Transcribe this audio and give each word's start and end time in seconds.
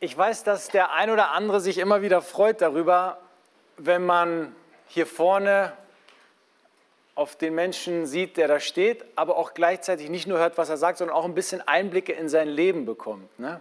Ich 0.00 0.16
weiß, 0.16 0.44
dass 0.44 0.68
der 0.68 0.92
ein 0.92 1.10
oder 1.10 1.32
andere 1.32 1.60
sich 1.60 1.78
immer 1.78 2.02
wieder 2.02 2.22
freut 2.22 2.60
darüber, 2.60 3.18
wenn 3.78 4.06
man 4.06 4.54
hier 4.86 5.06
vorne 5.06 5.72
auf 7.16 7.34
den 7.34 7.56
Menschen 7.56 8.06
sieht, 8.06 8.36
der 8.36 8.46
da 8.46 8.60
steht, 8.60 9.04
aber 9.16 9.36
auch 9.36 9.54
gleichzeitig 9.54 10.08
nicht 10.08 10.28
nur 10.28 10.38
hört, 10.38 10.56
was 10.56 10.68
er 10.68 10.76
sagt, 10.76 10.98
sondern 10.98 11.16
auch 11.16 11.24
ein 11.24 11.34
bisschen 11.34 11.66
Einblicke 11.66 12.12
in 12.12 12.28
sein 12.28 12.46
Leben 12.46 12.86
bekommt. 12.86 13.40
Ne? 13.40 13.60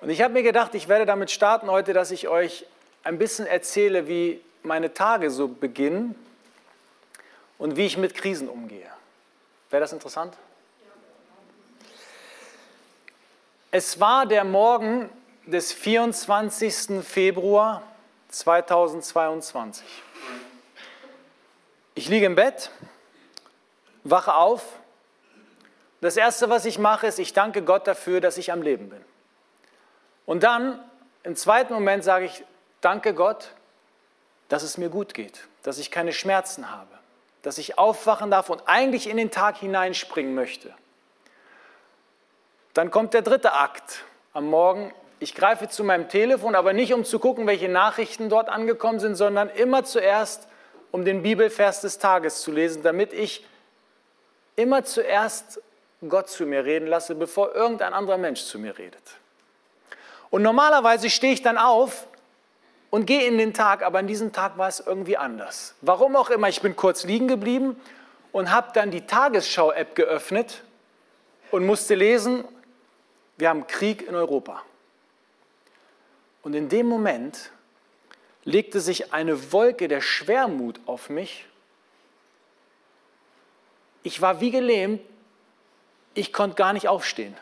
Und 0.00 0.10
ich 0.10 0.20
habe 0.20 0.34
mir 0.34 0.42
gedacht, 0.42 0.74
ich 0.74 0.88
werde 0.88 1.06
damit 1.06 1.30
starten 1.30 1.70
heute, 1.70 1.92
dass 1.92 2.10
ich 2.10 2.26
euch 2.26 2.66
ein 3.04 3.16
bisschen 3.16 3.46
erzähle, 3.46 4.08
wie 4.08 4.40
meine 4.64 4.92
Tage 4.94 5.30
so 5.30 5.46
beginnen 5.46 6.16
und 7.56 7.76
wie 7.76 7.86
ich 7.86 7.96
mit 7.96 8.16
Krisen 8.16 8.48
umgehe. 8.48 8.90
Wäre 9.70 9.82
das 9.82 9.92
interessant? 9.92 10.36
Es 13.70 14.00
war 14.00 14.26
der 14.26 14.42
Morgen 14.42 15.08
des 15.50 15.72
24. 15.72 17.04
Februar 17.04 17.82
2022. 18.28 19.84
Ich 21.94 22.08
liege 22.08 22.26
im 22.26 22.36
Bett, 22.36 22.70
wache 24.04 24.34
auf. 24.34 24.64
Das 26.00 26.16
Erste, 26.16 26.48
was 26.48 26.64
ich 26.64 26.78
mache, 26.78 27.08
ist, 27.08 27.18
ich 27.18 27.32
danke 27.32 27.62
Gott 27.62 27.86
dafür, 27.86 28.20
dass 28.20 28.38
ich 28.38 28.52
am 28.52 28.62
Leben 28.62 28.88
bin. 28.88 29.04
Und 30.24 30.42
dann, 30.42 30.82
im 31.24 31.36
zweiten 31.36 31.74
Moment, 31.74 32.04
sage 32.04 32.26
ich, 32.26 32.44
danke 32.80 33.12
Gott, 33.12 33.52
dass 34.48 34.62
es 34.62 34.78
mir 34.78 34.88
gut 34.88 35.12
geht, 35.12 35.46
dass 35.62 35.78
ich 35.78 35.90
keine 35.90 36.12
Schmerzen 36.12 36.70
habe, 36.70 36.88
dass 37.42 37.58
ich 37.58 37.76
aufwachen 37.76 38.30
darf 38.30 38.48
und 38.48 38.62
eigentlich 38.66 39.08
in 39.08 39.16
den 39.16 39.30
Tag 39.30 39.58
hineinspringen 39.58 40.34
möchte. 40.34 40.74
Dann 42.72 42.90
kommt 42.90 43.14
der 43.14 43.22
dritte 43.22 43.52
Akt 43.52 44.04
am 44.32 44.46
Morgen. 44.46 44.94
Ich 45.22 45.34
greife 45.34 45.68
zu 45.68 45.84
meinem 45.84 46.08
Telefon, 46.08 46.54
aber 46.54 46.72
nicht 46.72 46.94
um 46.94 47.04
zu 47.04 47.18
gucken, 47.18 47.46
welche 47.46 47.68
Nachrichten 47.68 48.30
dort 48.30 48.48
angekommen 48.48 49.00
sind, 49.00 49.16
sondern 49.16 49.50
immer 49.50 49.84
zuerst, 49.84 50.48
um 50.92 51.04
den 51.04 51.22
Bibelvers 51.22 51.82
des 51.82 51.98
Tages 51.98 52.40
zu 52.40 52.50
lesen, 52.50 52.82
damit 52.82 53.12
ich 53.12 53.44
immer 54.56 54.82
zuerst 54.82 55.60
Gott 56.08 56.30
zu 56.30 56.46
mir 56.46 56.64
reden 56.64 56.86
lasse, 56.86 57.14
bevor 57.14 57.54
irgendein 57.54 57.92
anderer 57.92 58.16
Mensch 58.16 58.44
zu 58.44 58.58
mir 58.58 58.78
redet. 58.78 59.02
Und 60.30 60.40
normalerweise 60.40 61.10
stehe 61.10 61.34
ich 61.34 61.42
dann 61.42 61.58
auf 61.58 62.06
und 62.88 63.04
gehe 63.04 63.26
in 63.26 63.36
den 63.36 63.52
Tag, 63.52 63.82
aber 63.82 63.98
an 63.98 64.06
diesem 64.06 64.32
Tag 64.32 64.56
war 64.56 64.68
es 64.68 64.80
irgendwie 64.80 65.18
anders. 65.18 65.74
Warum 65.82 66.16
auch 66.16 66.30
immer, 66.30 66.48
ich 66.48 66.62
bin 66.62 66.76
kurz 66.76 67.04
liegen 67.04 67.28
geblieben 67.28 67.78
und 68.32 68.50
habe 68.50 68.70
dann 68.72 68.90
die 68.90 69.02
Tagesschau-App 69.02 69.94
geöffnet 69.94 70.62
und 71.50 71.66
musste 71.66 71.94
lesen, 71.94 72.44
wir 73.36 73.50
haben 73.50 73.66
Krieg 73.66 74.08
in 74.08 74.14
Europa. 74.14 74.62
Und 76.42 76.54
in 76.54 76.68
dem 76.68 76.86
Moment 76.86 77.50
legte 78.44 78.80
sich 78.80 79.12
eine 79.12 79.52
Wolke 79.52 79.88
der 79.88 80.00
Schwermut 80.00 80.80
auf 80.86 81.10
mich. 81.10 81.46
Ich 84.02 84.20
war 84.20 84.40
wie 84.40 84.50
gelähmt, 84.50 85.02
ich 86.14 86.32
konnte 86.32 86.56
gar 86.56 86.72
nicht 86.72 86.88
aufstehen. 86.88 87.36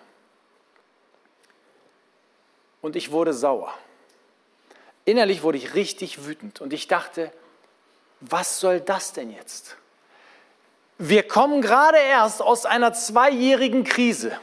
Und 2.81 2.97
ich 2.97 3.11
wurde 3.11 3.33
sauer. 3.33 3.73
Innerlich 5.05 5.43
wurde 5.43 5.59
ich 5.59 5.75
richtig 5.75 6.27
wütend 6.27 6.61
und 6.61 6.73
ich 6.73 6.87
dachte, 6.87 7.33
was 8.21 8.61
soll 8.61 8.81
das 8.81 9.13
denn 9.13 9.31
jetzt? 9.31 9.77
Wir 10.99 11.27
kommen 11.27 11.63
gerade 11.63 11.99
erst 11.99 12.43
aus 12.43 12.67
einer 12.67 12.93
zweijährigen 12.93 13.85
Krise. 13.85 14.39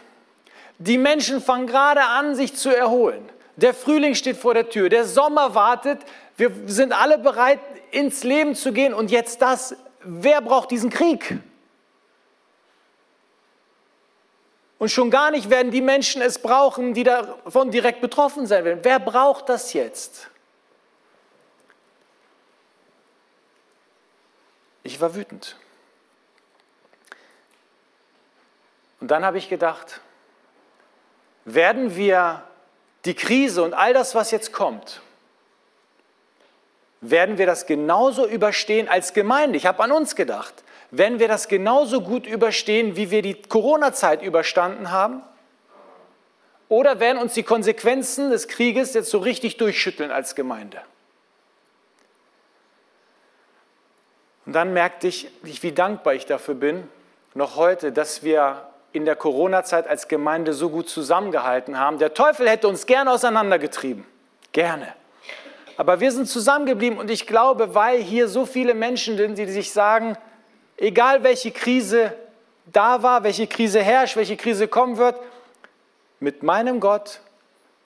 Die 0.78 0.97
Menschen 0.97 1.42
fangen 1.42 1.67
gerade 1.67 2.03
an, 2.03 2.36
sich 2.36 2.56
zu 2.56 2.75
erholen. 2.75 3.30
Der 3.58 3.73
Frühling 3.73 4.16
steht 4.16 4.38
vor 4.38 4.53
der 4.53 4.70
Tür, 4.70 4.89
der 4.89 5.06
Sommer 5.06 5.56
wartet, 5.56 6.00
wir 6.38 6.52
sind 6.66 6.92
alle 6.92 7.17
bereit, 7.17 7.59
ins 7.92 8.23
Leben 8.23 8.56
zu 8.56 8.73
gehen 8.73 8.94
und 8.94 9.12
jetzt 9.12 9.42
das, 9.42 9.75
wer 10.02 10.42
braucht 10.42 10.72
diesen 10.72 10.90
Krieg? 10.90 11.40
Und 14.78 14.90
schon 14.90 15.09
gar 15.09 15.31
nicht 15.31 15.50
werden 15.50 15.72
die 15.72 15.81
Menschen 15.81 16.22
es 16.22 16.40
brauchen, 16.40 16.94
die 16.94 17.03
davon 17.03 17.72
direkt 17.72 18.02
betroffen 18.02 18.46
sein 18.46 18.66
werden. 18.66 18.81
Wer 18.84 19.00
braucht 19.00 19.47
das 19.47 19.72
jetzt? 19.72 20.30
Ich 24.84 25.00
war 25.00 25.16
wütend. 25.16 25.56
Und 29.00 29.09
dann 29.09 29.24
habe 29.24 29.38
ich 29.38 29.50
gedacht, 29.50 30.01
werden 31.46 31.96
wir 31.96 32.44
die 33.06 33.14
Krise 33.14 33.64
und 33.64 33.74
all 33.74 33.94
das, 33.94 34.16
was 34.16 34.32
jetzt 34.32 34.52
kommt, 34.52 35.02
werden 37.02 37.38
wir 37.38 37.46
das 37.46 37.66
genauso 37.66 38.28
überstehen 38.28 38.88
als 38.88 39.14
Gemeinde? 39.14 39.58
Ich 39.58 39.66
habe 39.66 39.84
an 39.84 39.92
uns 39.92 40.16
gedacht. 40.16 40.64
Werden 40.92 41.20
wir 41.20 41.28
das 41.28 41.48
genauso 41.48 42.02
gut 42.02 42.26
überstehen, 42.26 42.96
wie 42.96 43.12
wir 43.12 43.22
die 43.22 43.42
Corona-Zeit 43.42 44.22
überstanden 44.22 44.92
haben? 44.92 45.22
Oder 46.68 47.00
werden 47.00 47.20
uns 47.20 47.34
die 47.34 47.44
Konsequenzen 47.44 48.32
des 48.32 48.48
Krieges 48.48 48.94
jetzt 48.94 49.10
so 49.10 49.20
richtig 49.20 49.58
durchschütteln 49.58 50.12
als 50.12 50.36
Gemeinde? 50.36 50.82
Und 54.46 54.54
dann 54.54 54.74
merkte 54.74 55.08
ich, 55.08 55.30
wie 55.42 55.72
dankbar 55.72 56.14
ich 56.14 56.26
dafür 56.26 56.56
bin, 56.56 56.88
noch 57.34 57.56
heute, 57.56 57.92
dass 57.92 58.24
wir 58.24 58.68
in 58.95 59.06
der 59.06 59.16
Corona-Zeit 59.16 59.88
als 59.88 60.07
Gemeinde 60.07 60.53
so 60.53 60.69
gut 60.69 60.89
zusammengehalten 60.89 61.78
haben. 61.78 62.00
Der 62.00 62.13
Teufel 62.13 62.50
hätte 62.50 62.67
uns 62.67 62.85
gerne 62.85 63.11
auseinandergetrieben. 63.11 64.06
Gerne. 64.51 64.94
Aber 65.78 66.00
wir 66.00 66.11
sind 66.11 66.28
zusammengeblieben 66.28 66.97
und 66.97 67.11
ich 67.11 67.28
glaube, 67.28 67.75
weil 67.75 68.01
hier 68.01 68.28
so 68.28 68.45
viele 68.45 68.73
Menschen 68.73 69.17
sind, 69.17 69.38
die 69.38 69.45
sich 69.45 69.72
sagen, 69.72 70.17
egal 70.78 71.23
welche 71.23 71.51
Krise 71.51 72.13
da 72.66 73.03
war, 73.03 73.23
welche 73.23 73.47
Krise 73.47 73.81
herrscht, 73.81 74.16
welche 74.16 74.38
Krise 74.38 74.67
kommen 74.67 74.97
wird, 74.97 75.19
mit 76.19 76.44
meinem 76.44 76.79
Gott 76.79 77.19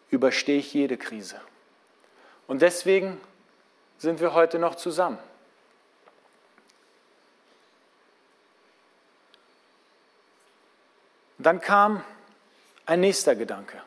überstehe 0.09 0.59
ich 0.59 0.73
jede 0.73 0.97
Krise. 0.97 1.35
Und 2.47 2.61
deswegen 2.61 3.19
sind 3.97 4.21
wir 4.21 4.33
heute 4.33 4.59
noch 4.59 4.75
zusammen. 4.75 5.17
Dann 11.39 11.61
kam 11.61 12.03
ein 12.85 12.99
nächster 12.99 13.35
Gedanke. 13.35 13.81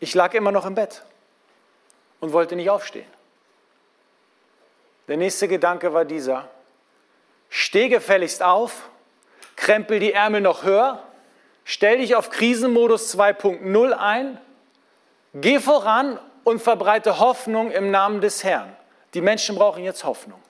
Ich 0.00 0.14
lag 0.14 0.34
immer 0.34 0.50
noch 0.50 0.66
im 0.66 0.74
Bett 0.74 1.02
und 2.20 2.32
wollte 2.32 2.56
nicht 2.56 2.68
aufstehen. 2.68 3.06
Der 5.06 5.16
nächste 5.16 5.46
Gedanke 5.46 5.94
war 5.94 6.04
dieser. 6.04 6.48
Steh 7.48 7.88
gefälligst 7.88 8.42
auf, 8.42 8.88
krempel 9.56 10.00
die 10.00 10.12
Ärmel 10.12 10.40
noch 10.40 10.64
höher, 10.64 11.02
stell 11.64 11.98
dich 11.98 12.16
auf 12.16 12.30
Krisenmodus 12.30 13.14
2.0 13.14 13.92
ein, 13.92 14.40
geh 15.34 15.60
voran 15.60 16.18
und 16.44 16.60
verbreite 16.60 17.20
Hoffnung 17.20 17.70
im 17.70 17.90
Namen 17.90 18.20
des 18.20 18.42
Herrn. 18.42 18.74
Die 19.14 19.20
Menschen 19.20 19.54
brauchen 19.54 19.84
jetzt 19.84 20.02
Hoffnung. 20.02 20.42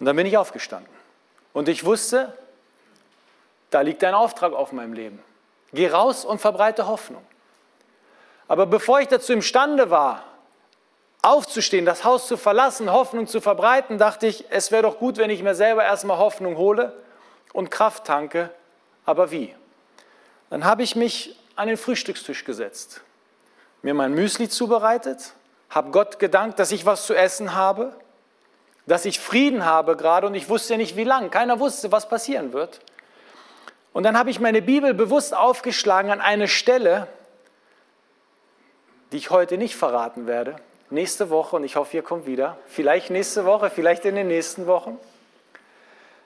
Und 0.00 0.06
dann 0.06 0.16
bin 0.16 0.26
ich 0.26 0.36
aufgestanden. 0.36 0.92
Und 1.52 1.68
ich 1.68 1.84
wusste, 1.84 2.36
da 3.72 3.80
liegt 3.80 4.04
ein 4.04 4.14
Auftrag 4.14 4.52
auf 4.52 4.72
meinem 4.72 4.92
Leben. 4.92 5.22
Geh 5.72 5.88
raus 5.88 6.24
und 6.24 6.40
verbreite 6.40 6.86
Hoffnung. 6.86 7.24
Aber 8.46 8.66
bevor 8.66 9.00
ich 9.00 9.08
dazu 9.08 9.32
imstande 9.32 9.90
war, 9.90 10.24
aufzustehen, 11.22 11.86
das 11.86 12.04
Haus 12.04 12.26
zu 12.26 12.36
verlassen, 12.36 12.92
Hoffnung 12.92 13.26
zu 13.26 13.40
verbreiten, 13.40 13.96
dachte 13.96 14.26
ich, 14.26 14.44
es 14.50 14.70
wäre 14.70 14.82
doch 14.82 14.98
gut, 14.98 15.16
wenn 15.16 15.30
ich 15.30 15.42
mir 15.42 15.54
selber 15.54 15.84
erstmal 15.84 16.18
Hoffnung 16.18 16.56
hole 16.56 16.92
und 17.52 17.70
Kraft 17.70 18.04
tanke. 18.04 18.50
Aber 19.06 19.30
wie? 19.30 19.54
Dann 20.50 20.64
habe 20.64 20.82
ich 20.82 20.96
mich 20.96 21.38
an 21.56 21.68
den 21.68 21.76
Frühstückstisch 21.78 22.44
gesetzt, 22.44 23.00
mir 23.80 23.94
mein 23.94 24.12
Müsli 24.12 24.48
zubereitet, 24.48 25.32
habe 25.70 25.90
Gott 25.90 26.18
gedankt, 26.18 26.58
dass 26.58 26.72
ich 26.72 26.84
was 26.84 27.06
zu 27.06 27.14
essen 27.14 27.54
habe, 27.54 27.94
dass 28.86 29.06
ich 29.06 29.18
Frieden 29.18 29.64
habe 29.64 29.96
gerade 29.96 30.26
und 30.26 30.34
ich 30.34 30.48
wusste 30.48 30.76
nicht 30.76 30.96
wie 30.96 31.04
lang. 31.04 31.30
Keiner 31.30 31.58
wusste, 31.60 31.90
was 31.92 32.08
passieren 32.08 32.52
wird. 32.52 32.80
Und 33.92 34.04
dann 34.04 34.18
habe 34.18 34.30
ich 34.30 34.40
meine 34.40 34.62
Bibel 34.62 34.94
bewusst 34.94 35.34
aufgeschlagen 35.34 36.10
an 36.10 36.20
eine 36.20 36.48
Stelle, 36.48 37.08
die 39.12 39.18
ich 39.18 39.30
heute 39.30 39.58
nicht 39.58 39.76
verraten 39.76 40.26
werde. 40.26 40.56
Nächste 40.90 41.30
Woche, 41.30 41.56
und 41.56 41.64
ich 41.64 41.76
hoffe, 41.76 41.96
ihr 41.96 42.02
kommt 42.02 42.26
wieder. 42.26 42.58
Vielleicht 42.66 43.10
nächste 43.10 43.44
Woche, 43.44 43.70
vielleicht 43.70 44.04
in 44.04 44.14
den 44.14 44.28
nächsten 44.28 44.66
Wochen. 44.66 44.98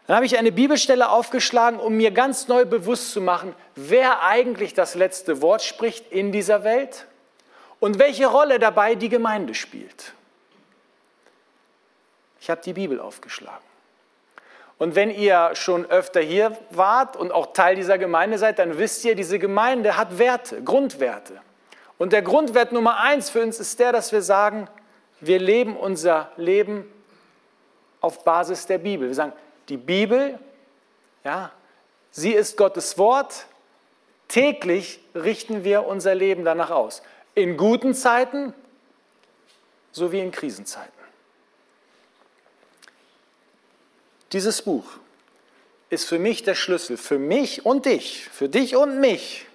Dann 0.07 0.17
habe 0.17 0.27
ich 0.27 0.39
eine 0.39 0.53
Bibelstelle 0.53 1.09
aufgeschlagen, 1.09 1.81
um 1.81 1.97
mir 1.97 2.13
ganz 2.13 2.47
neu 2.47 2.65
bewusst 2.65 3.11
zu 3.11 3.21
machen, 3.21 3.55
wer 3.75 4.23
eigentlich 4.23 4.73
das 4.73 4.95
letzte 4.95 5.43
Wort 5.43 5.63
spricht 5.63 6.13
in 6.13 6.31
dieser 6.31 6.63
Welt 6.63 7.07
und 7.81 7.99
welche 7.99 8.27
Rolle 8.27 8.61
dabei 8.61 8.95
die 8.95 9.09
Gemeinde 9.09 9.55
spielt. 9.55 10.13
Ich 12.41 12.51
habe 12.51 12.61
die 12.63 12.73
Bibel 12.73 13.01
aufgeschlagen. 13.01 13.66
Und 14.79 14.95
wenn 14.95 15.11
ihr 15.11 15.51
schon 15.55 15.87
öfter 15.87 16.21
hier 16.21 16.57
wart 16.71 17.17
und 17.17 17.33
auch 17.33 17.53
Teil 17.53 17.77
dieser 17.77 17.97
Gemeinde 17.97 18.39
seid, 18.39 18.59
dann 18.59 18.79
wisst 18.79 19.05
ihr, 19.05 19.15
diese 19.15 19.39
Gemeinde 19.39 19.97
hat 19.97 20.19
Werte, 20.19 20.63
Grundwerte. 20.63 21.41
Und 21.99 22.13
der 22.13 22.23
Grundwert 22.23 22.73
Nummer 22.73 23.01
eins 23.01 23.31
für 23.31 23.43
uns 23.43 23.59
ist 23.59 23.81
der, 23.81 23.93
dass 23.93 24.13
wir 24.13 24.21
sagen, 24.21 24.69
wir 25.21 25.39
leben 25.39 25.77
unser 25.77 26.31
Leben 26.37 26.85
auf 28.03 28.23
Basis 28.23 28.67
der 28.67 28.79
Bibel. 28.79 29.09
Wir 29.09 29.15
sagen, 29.15 29.33
die 29.71 29.79
Bibel, 29.79 30.39
ja, 31.25 31.51
sie 32.11 32.33
ist 32.33 32.59
Gottes 32.59 32.99
Wort. 32.99 33.47
Täglich 34.29 35.01
richten 35.15 35.65
wir 35.65 35.87
unser 35.87 36.15
Leben 36.15 36.45
danach 36.45 36.71
aus. 36.71 37.03
In 37.35 37.57
guten 37.57 37.95
Zeiten 37.95 38.53
sowie 39.93 40.21
in 40.21 40.31
Krisenzeiten. 40.31 40.96
Dieses 44.33 44.63
Buch 44.63 44.85
ist 45.91 46.07
für 46.07 46.19
mich 46.19 46.43
der 46.43 46.55
Schlüssel, 46.55 46.97
für 46.97 47.19
mich 47.19 47.65
und 47.65 47.87
dich, 47.87 48.29
für 48.33 48.49
dich 48.49 48.77
und 48.77 49.01
mich, 49.01 49.47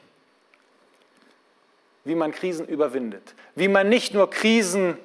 wie 2.03 2.15
man 2.15 2.31
Krisen 2.31 2.67
überwindet, 2.67 3.35
wie 3.55 3.67
man 3.67 3.89
nicht 3.89 4.13
nur 4.13 4.29
Krisen 4.29 4.97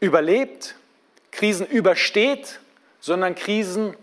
überlebt, 0.00 0.74
Krisen 1.30 1.66
übersteht, 1.66 2.60
sondern 3.00 3.34
Krisen 3.34 3.96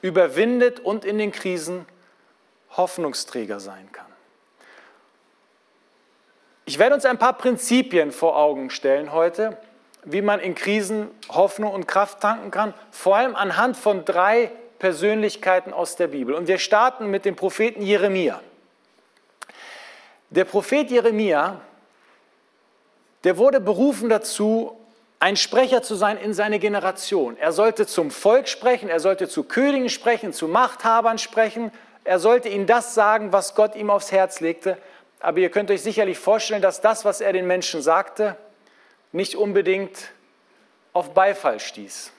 überwindet 0.00 0.80
und 0.80 1.04
in 1.04 1.18
den 1.18 1.32
Krisen 1.32 1.86
Hoffnungsträger 2.70 3.60
sein 3.60 3.90
kann. 3.92 4.06
Ich 6.66 6.78
werde 6.78 6.94
uns 6.94 7.04
ein 7.04 7.18
paar 7.18 7.36
Prinzipien 7.36 8.10
vor 8.10 8.36
Augen 8.36 8.70
stellen 8.70 9.12
heute, 9.12 9.58
wie 10.04 10.22
man 10.22 10.40
in 10.40 10.54
Krisen 10.54 11.10
Hoffnung 11.28 11.72
und 11.72 11.86
Kraft 11.86 12.20
tanken 12.20 12.50
kann, 12.50 12.74
vor 12.90 13.16
allem 13.16 13.34
anhand 13.36 13.76
von 13.76 14.04
drei 14.04 14.50
Persönlichkeiten 14.78 15.72
aus 15.72 15.96
der 15.96 16.08
Bibel. 16.08 16.34
Und 16.34 16.46
wir 16.46 16.58
starten 16.58 17.10
mit 17.10 17.24
dem 17.24 17.36
Propheten 17.36 17.82
Jeremia. 17.82 18.40
Der 20.30 20.44
Prophet 20.44 20.90
Jeremia, 20.90 21.60
der 23.22 23.38
wurde 23.38 23.60
berufen 23.60 24.08
dazu, 24.08 24.76
ein 25.20 25.36
Sprecher 25.36 25.82
zu 25.82 25.94
sein 25.94 26.18
in 26.18 26.34
seine 26.34 26.58
Generation. 26.58 27.38
Er 27.38 27.52
sollte 27.52 27.86
zum 27.86 28.10
Volk 28.10 28.48
sprechen, 28.48 28.88
er 28.88 29.00
sollte 29.00 29.28
zu 29.28 29.44
Königen 29.44 29.88
sprechen, 29.88 30.32
zu 30.32 30.48
Machthabern 30.48 31.18
sprechen, 31.18 31.70
er 32.04 32.18
sollte 32.18 32.50
ihnen 32.50 32.66
das 32.66 32.94
sagen, 32.94 33.32
was 33.32 33.54
Gott 33.54 33.76
ihm 33.76 33.88
aufs 33.88 34.12
Herz 34.12 34.40
legte. 34.40 34.76
Aber 35.20 35.38
ihr 35.38 35.48
könnt 35.48 35.70
euch 35.70 35.80
sicherlich 35.80 36.18
vorstellen, 36.18 36.60
dass 36.60 36.82
das, 36.82 37.06
was 37.06 37.22
er 37.22 37.32
den 37.32 37.46
Menschen 37.46 37.80
sagte, 37.80 38.36
nicht 39.14 39.36
unbedingt 39.36 40.10
auf 40.92 41.14
Beifall 41.14 41.60
stieß. 41.60 42.12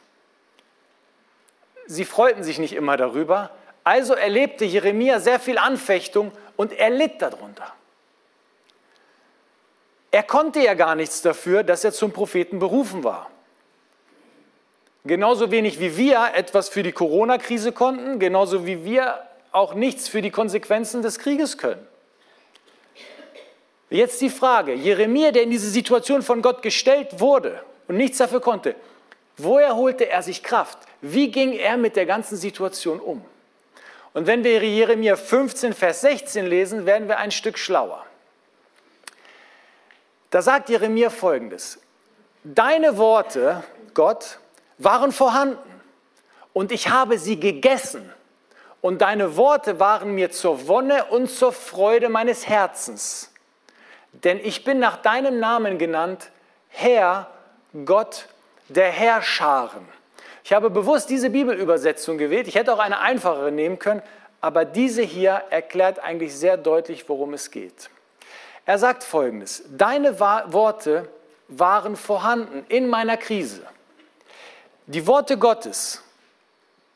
Sie 1.88 2.06
freuten 2.06 2.42
sich 2.44 2.58
nicht 2.58 2.74
immer 2.74 2.98
darüber, 2.98 3.52
also 3.84 4.14
erlebte 4.14 4.66
Jeremia 4.66 5.20
sehr 5.20 5.40
viel 5.40 5.58
Anfechtung 5.58 6.32
und 6.56 6.72
er 6.72 6.90
litt 6.90 7.22
darunter. 7.22 7.72
Er 10.10 10.24
konnte 10.24 10.62
ja 10.62 10.74
gar 10.74 10.96
nichts 10.96 11.22
dafür, 11.22 11.64
dass 11.64 11.84
er 11.84 11.92
zum 11.92 12.14
Propheten 12.14 12.60
berufen 12.60 13.04
war. 13.04 13.30
Genauso 15.04 15.52
wenig 15.52 15.80
wie 15.80 15.98
wir 15.98 16.32
etwas 16.34 16.70
für 16.70 16.82
die 16.82 16.94
Corona-Krise 16.94 17.74
konnten, 17.74 18.20
genauso 18.20 18.66
wie 18.66 18.86
wir 18.86 19.20
auch 19.52 19.74
nichts 19.74 20.08
für 20.08 20.22
die 20.22 20.32
Konsequenzen 20.32 21.02
des 21.02 21.20
Krieges 21.20 21.58
können. 21.58 21.86
Jetzt 23.90 24.22
die 24.22 24.30
Frage, 24.30 24.74
Jeremia, 24.74 25.32
der 25.32 25.44
in 25.44 25.52
diese 25.52 25.70
Situation 25.70 26.22
von 26.24 26.42
Gott 26.42 26.62
gestellt 26.62 27.20
wurde 27.20 27.64
und 27.88 27.98
nichts 27.98 28.18
dafür 28.18 28.42
konnte, 28.42 28.76
woher 29.38 29.76
holte 29.76 30.10
er 30.10 30.24
sich 30.24 30.42
Kraft? 30.42 30.80
Wie 31.02 31.30
ging 31.30 31.54
er 31.54 31.78
mit 31.78 31.96
der 31.96 32.06
ganzen 32.06 32.36
Situation 32.36 33.00
um? 33.00 33.24
Und 34.14 34.28
wenn 34.28 34.44
wir 34.44 34.64
Jeremia 34.64 35.16
15, 35.16 35.74
Vers 35.74 36.02
16 36.02 36.46
lesen, 36.48 36.86
werden 36.86 37.08
wir 37.08 37.18
ein 37.18 37.32
Stück 37.32 37.58
schlauer. 37.58 38.06
Da 40.32 40.42
sagt 40.42 40.70
Jeremia 40.70 41.10
folgendes, 41.10 41.80
deine 42.44 42.98
Worte, 42.98 43.64
Gott, 43.94 44.40
waren 44.78 45.12
vorhanden 45.12 45.82
und 46.54 46.72
ich 46.72 46.90
habe 46.90 47.20
sie 47.20 47.40
gegessen 47.40 48.12
und 48.82 49.02
deine 49.02 49.38
Worte 49.38 49.80
waren 49.80 50.16
mir 50.16 50.32
zur 50.32 50.68
Wonne 50.68 51.06
und 51.06 51.30
zur 51.30 51.54
Freude 51.54 52.10
meines 52.10 52.48
Herzens 52.48 53.32
denn 54.24 54.40
ich 54.44 54.64
bin 54.64 54.80
nach 54.80 54.98
deinem 54.98 55.40
Namen 55.40 55.78
genannt, 55.78 56.32
Herr, 56.70 57.30
Gott 57.86 58.28
der 58.70 58.92
Herrscharen. 58.92 59.88
Ich 60.44 60.54
habe 60.54 60.70
bewusst 60.70 61.10
diese 61.10 61.30
Bibelübersetzung 61.30 62.18
gewählt. 62.18 62.48
Ich 62.48 62.56
hätte 62.56 62.74
auch 62.74 62.80
eine 62.80 63.00
einfachere 63.00 63.52
nehmen 63.52 63.80
können, 63.80 64.02
aber 64.42 64.64
diese 64.64 65.02
hier 65.02 65.44
erklärt 65.50 66.00
eigentlich 66.00 66.36
sehr 66.36 66.58
deutlich, 66.58 67.10
worum 67.10 67.34
es 67.34 67.52
geht. 67.52 67.90
Er 68.66 68.78
sagt 68.78 69.04
folgendes, 69.04 69.64
deine 69.70 70.20
Worte 70.20 71.10
waren 71.48 71.96
vorhanden 71.96 72.66
in 72.70 72.88
meiner 72.88 73.18
Krise. 73.18 73.62
Die 74.88 75.06
Worte 75.08 75.38
Gottes, 75.38 76.04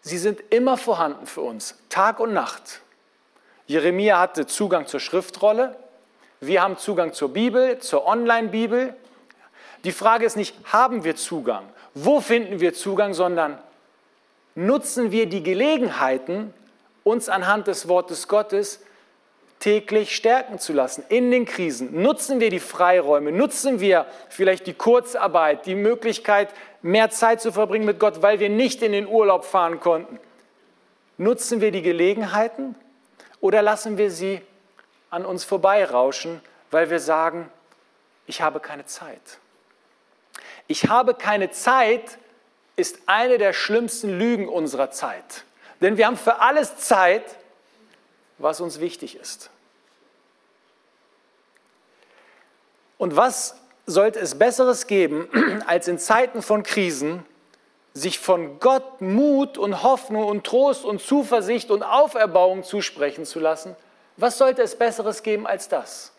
sie 0.01 0.17
sind 0.17 0.41
immer 0.51 0.77
vorhanden 0.77 1.25
für 1.25 1.41
uns, 1.41 1.75
Tag 1.89 2.19
und 2.19 2.33
Nacht. 2.33 2.81
Jeremia 3.65 4.19
hatte 4.19 4.45
Zugang 4.47 4.87
zur 4.87 4.99
Schriftrolle, 4.99 5.75
wir 6.41 6.61
haben 6.61 6.77
Zugang 6.77 7.13
zur 7.13 7.33
Bibel, 7.33 7.79
zur 7.79 8.05
Online-Bibel. 8.05 8.93
Die 9.83 9.91
Frage 9.91 10.25
ist 10.25 10.37
nicht, 10.37 10.55
haben 10.65 11.03
wir 11.03 11.15
Zugang? 11.15 11.65
Wo 11.93 12.21
finden 12.21 12.59
wir 12.59 12.73
Zugang? 12.73 13.13
Sondern 13.13 13.57
nutzen 14.55 15.11
wir 15.11 15.25
die 15.25 15.43
Gelegenheiten, 15.43 16.53
uns 17.03 17.29
anhand 17.29 17.67
des 17.67 17.87
Wortes 17.87 18.27
Gottes 18.27 18.81
täglich 19.59 20.15
stärken 20.15 20.59
zu 20.59 20.71
lassen 20.73 21.03
in 21.09 21.31
den 21.31 21.45
Krisen. 21.45 22.01
Nutzen 22.01 22.39
wir 22.39 22.49
die 22.49 22.59
Freiräume, 22.59 23.31
nutzen 23.31 23.79
wir 23.81 24.05
vielleicht 24.29 24.67
die 24.67 24.73
Kurzarbeit, 24.73 25.65
die 25.65 25.75
Möglichkeit, 25.75 26.49
mehr 26.81 27.09
Zeit 27.09 27.41
zu 27.41 27.51
verbringen 27.51 27.85
mit 27.85 27.99
Gott, 27.99 28.21
weil 28.21 28.39
wir 28.39 28.49
nicht 28.49 28.81
in 28.81 28.93
den 28.93 29.07
Urlaub 29.07 29.43
fahren 29.43 29.79
konnten. 29.81 30.19
Nutzen 31.17 31.59
wir 31.59 31.71
die 31.71 31.81
Gelegenheiten 31.81 32.75
oder 33.41 33.61
lassen 33.61 33.97
wir 33.97 34.11
sie 34.11 34.39
an 35.09 35.25
uns 35.25 35.43
vorbeirauschen, 35.43 36.41
weil 36.71 36.89
wir 36.89 36.99
sagen, 36.99 37.49
ich 38.27 38.41
habe 38.41 38.59
keine 38.59 38.85
Zeit. 38.85 39.39
Ich 40.67 40.87
habe 40.87 41.15
keine 41.15 41.49
Zeit 41.51 42.17
ist 42.75 42.99
eine 43.07 43.37
der 43.37 43.53
schlimmsten 43.53 44.17
Lügen 44.17 44.47
unserer 44.47 44.89
Zeit. 44.89 45.43
Denn 45.81 45.97
wir 45.97 46.07
haben 46.07 46.17
für 46.17 46.39
alles 46.39 46.77
Zeit, 46.77 47.23
was 48.37 48.61
uns 48.61 48.79
wichtig 48.79 49.15
ist. 49.15 49.49
Und 52.97 53.15
was 53.15 53.55
sollte 53.85 54.19
es 54.19 54.37
Besseres 54.37 54.87
geben, 54.87 55.27
als 55.67 55.87
in 55.87 55.99
Zeiten 55.99 56.41
von 56.41 56.63
Krisen 56.63 57.25
sich 57.93 58.19
von 58.19 58.59
Gott 58.59 59.01
Mut 59.01 59.57
und 59.57 59.83
Hoffnung 59.83 60.25
und 60.25 60.45
Trost 60.45 60.85
und 60.85 61.01
Zuversicht 61.01 61.71
und 61.71 61.83
Auferbauung 61.83 62.63
zusprechen 62.63 63.25
zu 63.25 63.39
lassen, 63.39 63.75
was 64.21 64.37
sollte 64.37 64.61
es 64.61 64.77
Besseres 64.77 65.23
geben 65.23 65.47
als 65.47 65.69
das? 65.69 66.11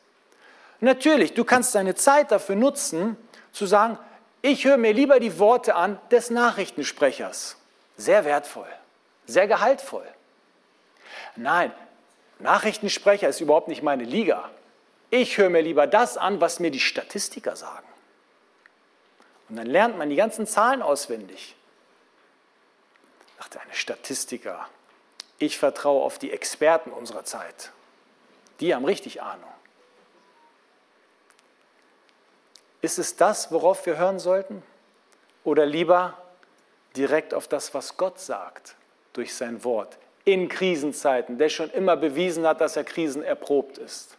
Natürlich, 0.81 1.35
du 1.35 1.45
kannst 1.45 1.75
deine 1.75 1.95
Zeit 1.95 2.31
dafür 2.31 2.57
nutzen, 2.57 3.17
zu 3.53 3.67
sagen, 3.67 3.99
ich 4.43 4.65
höre 4.65 4.79
mir 4.79 4.93
lieber 4.93 5.21
die 5.21 5.39
Worte 5.39 5.75
an 5.75 6.01
des 6.11 6.31
Nachrichtensprechers. 6.31 7.57
Sehr 7.97 8.25
wertvoll, 8.25 8.69
sehr 9.27 9.47
gehaltvoll. 9.47 10.07
Nein, 11.37 11.73
Nachrichtensprecher 12.39 13.29
ist 13.29 13.41
überhaupt 13.41 13.69
nicht 13.69 13.83
meine 13.83 14.05
Liga. 14.05 14.51
Ich 15.11 15.37
höre 15.37 15.51
mir 15.51 15.61
lieber 15.61 15.87
das 15.87 16.17
an, 16.17 16.41
was 16.41 16.61
mir 16.61 16.71
die 16.71 16.81
Statistiker 16.81 17.57
sagen. 17.57 17.87
Und 19.49 19.57
dann 19.57 19.67
lernt 19.67 19.99
man 19.99 20.09
die 20.09 20.17
ganzen 20.17 20.47
Zahlen 20.47 20.81
auswendig. 20.81 21.57
Ach, 23.41 23.49
eine 23.61 23.75
Statistiker. 23.75 24.67
Ich 25.39 25.59
vertraue 25.59 26.03
auf 26.03 26.19
die 26.19 26.31
Experten 26.31 26.91
unserer 26.91 27.25
Zeit. 27.25 27.73
Die 28.61 28.75
haben 28.75 28.85
richtig 28.85 29.23
Ahnung. 29.23 29.51
Ist 32.83 32.99
es 32.99 33.17
das, 33.17 33.53
worauf 33.53 33.85
wir 33.87 33.99
hören 33.99 34.19
sollten? 34.19 34.63
Oder 35.45 35.67
lieber 35.67 36.17
direkt 36.97 37.35
auf 37.35 37.49
das, 37.49 37.75
was 37.75 37.97
Gott 37.97 38.21
sagt 38.21 38.77
durch 39.13 39.35
sein 39.35 39.65
Wort 39.65 39.99
in 40.25 40.49
Krisenzeiten, 40.49 41.39
der 41.39 41.49
schon 41.49 41.71
immer 41.71 41.97
bewiesen 41.97 42.47
hat, 42.47 42.61
dass 42.61 42.77
er 42.77 42.85
krisenerprobt 42.85 43.79
ist? 43.79 44.17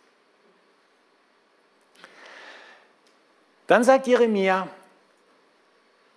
Dann 3.67 3.83
sagt 3.83 4.07
Jeremia, 4.07 4.67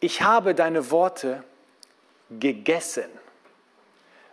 ich 0.00 0.22
habe 0.22 0.54
deine 0.54 0.90
Worte 0.90 1.44
gegessen. 2.30 3.08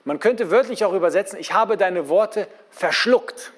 Man 0.04 0.20
könnte 0.20 0.50
wörtlich 0.50 0.84
auch 0.84 0.94
übersetzen, 0.94 1.38
ich 1.38 1.54
habe 1.54 1.78
deine 1.78 2.10
Worte 2.10 2.48
verschluckt. 2.72 3.54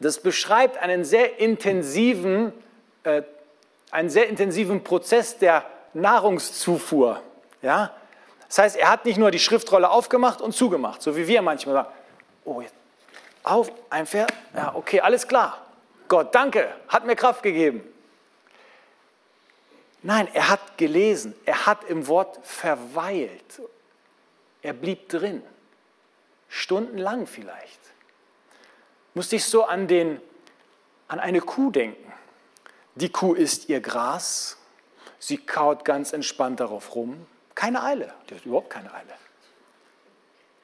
Das 0.00 0.20
beschreibt 0.20 0.78
einen 0.78 1.04
sehr 1.04 1.38
intensiven, 1.38 2.52
äh, 3.02 3.22
einen 3.90 4.10
sehr 4.10 4.28
intensiven 4.28 4.84
Prozess 4.84 5.38
der 5.38 5.64
Nahrungszufuhr. 5.94 7.22
Ja? 7.62 7.94
Das 8.48 8.58
heißt, 8.58 8.76
er 8.76 8.90
hat 8.90 9.04
nicht 9.04 9.18
nur 9.18 9.30
die 9.30 9.38
Schriftrolle 9.38 9.90
aufgemacht 9.90 10.40
und 10.40 10.52
zugemacht, 10.52 11.02
so 11.02 11.16
wie 11.16 11.26
wir 11.26 11.42
manchmal 11.42 11.74
sagen, 11.74 11.88
oh, 12.44 12.60
jetzt 12.60 12.74
auf, 13.42 13.70
ein 13.90 14.06
Vers, 14.06 14.28
ja, 14.54 14.74
okay, 14.74 15.00
alles 15.00 15.28
klar. 15.28 15.64
Gott, 16.08 16.34
danke, 16.34 16.68
hat 16.88 17.06
mir 17.06 17.16
Kraft 17.16 17.42
gegeben. 17.42 17.82
Nein, 20.02 20.28
er 20.34 20.48
hat 20.48 20.78
gelesen, 20.78 21.34
er 21.44 21.66
hat 21.66 21.84
im 21.84 22.06
Wort 22.06 22.38
verweilt. 22.44 23.60
Er 24.62 24.72
blieb 24.72 25.08
drin, 25.08 25.42
stundenlang 26.48 27.26
vielleicht. 27.26 27.80
Musste 29.16 29.36
ich 29.36 29.46
so 29.46 29.64
an, 29.64 29.88
den, 29.88 30.20
an 31.08 31.20
eine 31.20 31.40
Kuh 31.40 31.70
denken. 31.70 32.12
Die 32.96 33.08
Kuh 33.08 33.32
isst 33.32 33.70
ihr 33.70 33.80
Gras, 33.80 34.58
sie 35.18 35.38
kaut 35.38 35.86
ganz 35.86 36.12
entspannt 36.12 36.60
darauf 36.60 36.94
rum. 36.94 37.26
Keine 37.54 37.82
Eile, 37.82 38.12
die 38.28 38.34
hat 38.34 38.44
überhaupt 38.44 38.68
keine 38.68 38.92
Eile. 38.92 39.14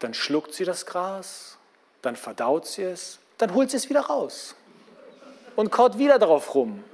Dann 0.01 0.13
schluckt 0.13 0.53
sie 0.53 0.67
das 0.67 0.85
Gras, 0.85 1.57
dann 2.03 2.15
verdaut 2.15 2.67
sie 2.67 2.83
es, 2.83 3.21
dann 3.39 3.55
holt 3.55 3.71
sie 3.71 3.79
es 3.79 3.89
wieder 3.89 4.03
raus 4.03 4.55
und 5.57 5.73
kaut 5.73 5.97
wieder 5.97 6.19
darauf 6.19 6.55
rum. 6.55 6.85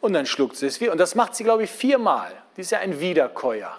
Und 0.00 0.14
dann 0.14 0.26
schluckt 0.26 0.56
sie 0.56 0.66
es 0.66 0.80
wieder. 0.80 0.90
Und 0.90 0.98
das 0.98 1.14
macht 1.14 1.36
sie, 1.36 1.44
glaube 1.44 1.62
ich, 1.62 1.70
viermal. 1.70 2.32
Die 2.56 2.62
ist 2.62 2.72
ja 2.72 2.80
ein 2.80 2.98
Wiederkäuer. 2.98 3.78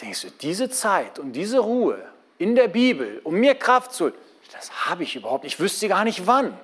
Denkst 0.00 0.22
du, 0.22 0.30
diese 0.30 0.70
Zeit 0.70 1.18
und 1.18 1.32
diese 1.32 1.58
Ruhe 1.58 2.10
in 2.38 2.54
der 2.54 2.68
Bibel, 2.68 3.20
um 3.24 3.34
mir 3.34 3.54
Kraft 3.54 3.92
zu 3.92 4.04
holen, 4.06 4.14
das 4.52 4.86
habe 4.86 5.02
ich 5.02 5.14
überhaupt 5.14 5.44
nicht. 5.44 5.54
Ich 5.54 5.60
wüsste 5.60 5.88
gar 5.88 6.04
nicht 6.04 6.26
wann. 6.26 6.58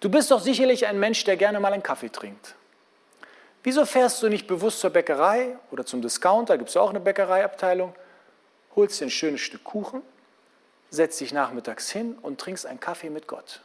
Du 0.00 0.10
bist 0.10 0.30
doch 0.30 0.40
sicherlich 0.40 0.86
ein 0.86 0.98
Mensch, 1.00 1.24
der 1.24 1.36
gerne 1.36 1.60
mal 1.60 1.72
einen 1.72 1.82
Kaffee 1.82 2.10
trinkt. 2.10 2.56
Wieso 3.62 3.86
fährst 3.86 4.22
du 4.22 4.28
nicht 4.28 4.46
bewusst 4.46 4.80
zur 4.80 4.90
Bäckerei 4.90 5.56
oder 5.70 5.86
zum 5.86 6.02
Discounter, 6.02 6.52
da 6.52 6.56
gibt 6.58 6.68
es 6.68 6.74
ja 6.74 6.82
auch 6.82 6.90
eine 6.90 7.00
Bäckereiabteilung, 7.00 7.94
holst 8.76 9.00
dir 9.00 9.06
ein 9.06 9.10
schönes 9.10 9.40
Stück 9.40 9.64
Kuchen, 9.64 10.02
setzt 10.90 11.20
dich 11.20 11.32
nachmittags 11.32 11.90
hin 11.90 12.18
und 12.20 12.38
trinkst 12.38 12.66
einen 12.66 12.80
Kaffee 12.80 13.08
mit 13.08 13.26
Gott. 13.26 13.62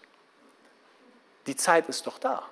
Die 1.48 1.56
Zeit 1.58 1.90
ist 1.90 2.08
doch 2.08 2.18
da. 2.18 2.44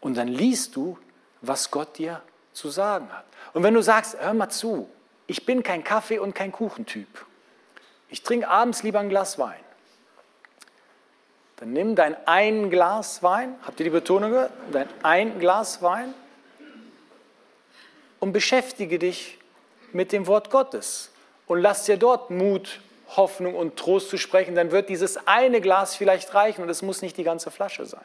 Und 0.00 0.16
dann 0.16 0.28
liest 0.28 0.74
du, 0.74 0.98
was 1.40 1.70
Gott 1.70 1.96
dir 1.98 2.20
zu 2.52 2.70
sagen 2.70 3.12
hat. 3.12 3.24
Und 3.52 3.62
wenn 3.62 3.74
du 3.74 3.82
sagst, 3.82 4.18
hör 4.18 4.34
mal 4.34 4.50
zu, 4.50 4.90
ich 5.26 5.46
bin 5.46 5.62
kein 5.62 5.84
Kaffee- 5.84 6.18
und 6.18 6.34
kein 6.34 6.52
Kuchentyp. 6.52 7.26
Ich 8.08 8.22
trinke 8.22 8.48
abends 8.48 8.82
lieber 8.82 9.00
ein 9.00 9.08
Glas 9.08 9.38
Wein. 9.38 9.60
Dann 11.56 11.72
nimm 11.72 11.94
dein 11.94 12.16
ein 12.26 12.70
Glas 12.70 13.22
Wein, 13.22 13.54
habt 13.64 13.80
ihr 13.80 13.84
die 13.84 13.90
Betonung 13.90 14.30
gehört? 14.30 14.52
Dein 14.72 14.88
ein 15.02 15.38
Glas 15.38 15.82
Wein 15.82 16.12
und 18.20 18.32
beschäftige 18.32 18.98
dich 18.98 19.38
mit 19.92 20.12
dem 20.12 20.26
Wort 20.26 20.50
Gottes 20.50 21.10
und 21.46 21.60
lass 21.60 21.84
dir 21.84 21.96
dort 21.96 22.30
Mut, 22.30 22.80
Hoffnung 23.16 23.54
und 23.54 23.76
Trost 23.76 24.10
zu 24.10 24.18
sprechen, 24.18 24.54
dann 24.54 24.70
wird 24.72 24.88
dieses 24.88 25.26
eine 25.26 25.60
Glas 25.60 25.94
vielleicht 25.94 26.34
reichen 26.34 26.62
und 26.62 26.68
es 26.68 26.82
muss 26.82 27.02
nicht 27.02 27.16
die 27.16 27.24
ganze 27.24 27.50
Flasche 27.50 27.86
sein. 27.86 28.04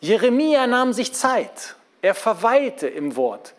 Jeremia 0.00 0.66
nahm 0.66 0.92
sich 0.92 1.12
Zeit, 1.12 1.74
er 2.02 2.14
verweilte 2.14 2.88
im 2.88 3.16
Wort. 3.16 3.54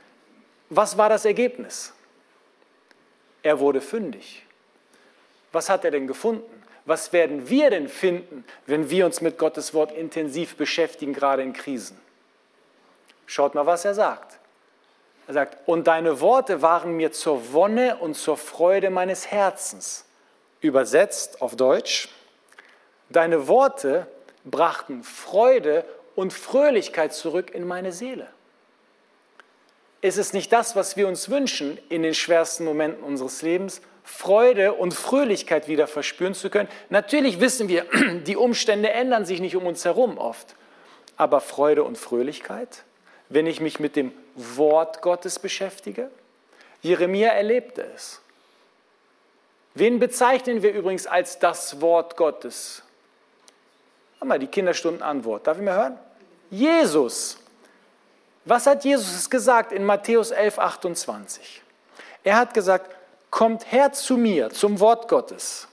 Was 0.70 0.98
war 0.98 1.10
das 1.10 1.26
Ergebnis? 1.26 1.94
Er 3.42 3.60
wurde 3.60 3.82
fündig. 3.82 4.46
Was 5.52 5.70
hat 5.70 5.84
er 5.86 5.92
denn 5.92 6.08
gefunden? 6.08 6.60
was 6.90 7.14
werden 7.14 7.48
wir 7.50 7.70
denn 7.70 7.88
finden, 7.88 8.44
wenn 8.66 8.90
wir 8.90 9.06
uns 9.06 9.22
mit 9.22 9.38
Gottes 9.38 9.74
Wort 9.74 9.92
intensiv 9.92 10.58
beschäftigen, 10.58 11.14
gerade 11.14 11.44
in 11.44 11.54
Krisen? 11.54 11.98
Schaut 13.28 13.54
mal, 13.54 13.68
was 13.68 13.86
er 13.86 13.94
sagt. 13.94 14.40
Er 15.28 15.36
sagt, 15.36 15.58
und 15.68 15.86
deine 15.86 16.20
Worte 16.20 16.64
waren 16.64 16.98
mir 16.98 17.12
zur 17.12 17.54
Wonne 17.54 17.98
und 17.98 18.16
zur 18.16 18.38
Freude 18.38 18.90
meines 18.90 19.30
Herzens. 19.30 20.06
Übersetzt 20.62 21.42
auf 21.42 21.56
Deutsch, 21.56 22.10
deine 23.10 23.48
Worte 23.48 24.08
brachten 24.44 25.04
Freude 25.04 25.86
und 26.20 26.34
Fröhlichkeit 26.34 27.14
zurück 27.14 27.52
in 27.52 27.66
meine 27.66 27.94
Seele. 27.94 28.28
Ist 30.02 30.18
es 30.18 30.34
nicht 30.34 30.52
das, 30.52 30.76
was 30.76 30.98
wir 30.98 31.08
uns 31.08 31.30
wünschen 31.30 31.80
in 31.88 32.04
den 32.04 32.14
schwersten 32.14 32.66
Momenten 32.66 33.06
unseres 33.06 33.42
Lebens? 33.42 33.82
Freude 34.04 34.74
und 34.74 34.94
Fröhlichkeit 34.94 35.70
wieder 35.70 35.88
verspüren 35.88 36.34
zu 36.34 36.50
können. 36.50 36.68
Natürlich 36.90 37.40
wissen 37.40 37.70
wir, 37.70 37.86
die 38.28 38.36
Umstände 38.36 38.90
ändern 38.90 39.26
sich 39.26 39.40
nicht 39.40 39.56
um 39.56 39.66
uns 39.66 39.86
herum 39.86 40.18
oft, 40.18 40.56
aber 41.16 41.40
Freude 41.40 41.86
und 41.86 41.98
Fröhlichkeit, 41.98 42.84
wenn 43.30 43.48
ich 43.48 43.62
mich 43.62 43.80
mit 43.80 43.96
dem 43.96 44.12
Wort 44.36 45.02
Gottes 45.02 45.40
beschäftige. 45.40 46.10
Jeremia 46.82 47.30
erlebte 47.30 47.86
es. 47.96 48.20
Wen 49.74 50.00
bezeichnen 50.00 50.64
wir 50.64 50.74
übrigens 50.74 51.08
als 51.08 51.40
das 51.40 51.80
Wort 51.80 52.18
Gottes? 52.18 52.84
Mal 54.22 54.38
die 54.38 54.48
Kinderstundenantwort. 54.48 55.48
Darf 55.48 55.58
ich 55.58 55.64
mal 55.64 55.76
hören? 55.76 56.00
Jesus. 56.50 57.38
Was 58.46 58.66
hat 58.66 58.84
Jesus 58.84 59.30
gesagt 59.30 59.72
in 59.72 59.86
Matthäus 59.86 60.32
11, 60.32 60.60
28? 60.60 61.62
Er 62.24 62.38
hat 62.38 62.54
gesagt, 62.54 62.96
Kommt 63.30 63.72
her 63.72 63.92
zu 63.94 64.18
mir, 64.18 64.50
zum 64.50 64.80
Wort 64.80 65.08
Gottes, 65.08 65.68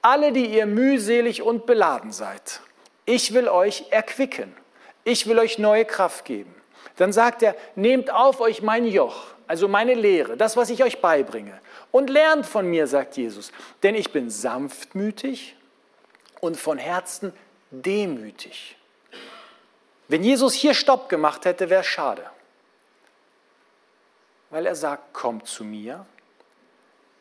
alle, 0.00 0.32
die 0.32 0.46
ihr 0.46 0.66
mühselig 0.66 1.42
und 1.42 1.66
beladen 1.66 2.12
seid. 2.12 2.60
Ich 3.04 3.34
will 3.34 3.48
euch 3.48 3.84
erquicken. 3.90 4.54
Ich 5.04 5.26
will 5.26 5.38
euch 5.38 5.58
neue 5.58 5.84
Kraft 5.84 6.24
geben. 6.24 6.54
Dann 6.96 7.12
sagt 7.12 7.42
er, 7.42 7.54
nehmt 7.74 8.10
auf 8.10 8.40
euch 8.40 8.62
mein 8.62 8.86
Joch, 8.86 9.26
also 9.46 9.68
meine 9.68 9.94
Lehre, 9.94 10.36
das, 10.36 10.56
was 10.56 10.70
ich 10.70 10.82
euch 10.82 11.02
beibringe, 11.02 11.60
und 11.90 12.08
lernt 12.08 12.46
von 12.46 12.66
mir, 12.66 12.86
sagt 12.86 13.16
Jesus, 13.16 13.52
denn 13.82 13.94
ich 13.94 14.12
bin 14.12 14.30
sanftmütig 14.30 15.56
und 16.40 16.56
von 16.56 16.78
Herzen 16.78 17.32
demütig. 17.70 18.76
Wenn 20.08 20.22
Jesus 20.22 20.54
hier 20.54 20.74
Stopp 20.74 21.08
gemacht 21.08 21.44
hätte, 21.44 21.70
wäre 21.70 21.80
es 21.80 21.86
schade. 21.86 22.24
Weil 24.50 24.66
er 24.66 24.76
sagt, 24.76 25.12
kommt 25.12 25.46
zu 25.46 25.64
mir, 25.64 26.06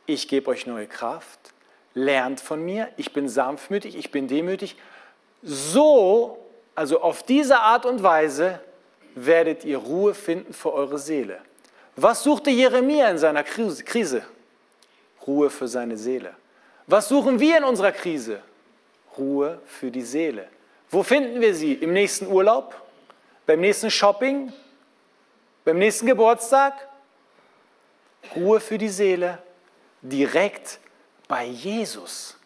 ich 0.06 0.28
gebe 0.28 0.52
euch 0.52 0.68
neue 0.68 0.88
Kraft, 0.88 1.40
lernt 1.94 2.42
von 2.42 2.64
mir, 2.64 2.90
ich 2.98 3.14
bin 3.14 3.30
sanftmütig, 3.30 3.96
ich 3.96 4.12
bin 4.12 4.28
demütig. 4.28 4.76
So, 5.42 6.38
also 6.76 7.02
auf 7.02 7.24
diese 7.24 7.60
Art 7.60 7.86
und 7.86 8.04
Weise 8.04 8.60
werdet 9.16 9.64
ihr 9.64 9.78
Ruhe 9.78 10.14
finden 10.14 10.54
für 10.54 10.74
eure 10.74 10.98
Seele. 10.98 11.40
Was 11.96 12.24
suchte 12.24 12.50
Jeremia 12.50 13.10
in 13.10 13.18
seiner 13.18 13.44
Krise? 13.44 14.24
Ruhe 15.26 15.50
für 15.50 15.68
seine 15.68 15.98
Seele. 15.98 16.34
Was 16.88 17.08
suchen 17.08 17.40
wir 17.40 17.58
in 17.58 17.64
unserer 17.64 17.92
Krise? 17.92 18.42
Ruhe 19.18 19.62
für 19.66 19.92
die 19.92 20.02
Seele. 20.02 20.48
Wo 20.94 21.02
finden 21.02 21.42
wir 21.42 21.56
sie? 21.56 21.74
Im 21.74 21.92
nächsten 21.92 22.28
Urlaub? 22.28 22.80
Beim 23.48 23.62
nächsten 23.62 23.90
Shopping? 23.90 24.54
Beim 25.66 25.80
nächsten 25.80 26.06
Geburtstag? 26.06 26.88
Ruhe 28.36 28.60
für 28.60 28.78
die 28.78 28.90
Seele 28.90 29.40
direkt 30.04 30.78
bei 31.28 31.46
Jesus. 31.46 32.38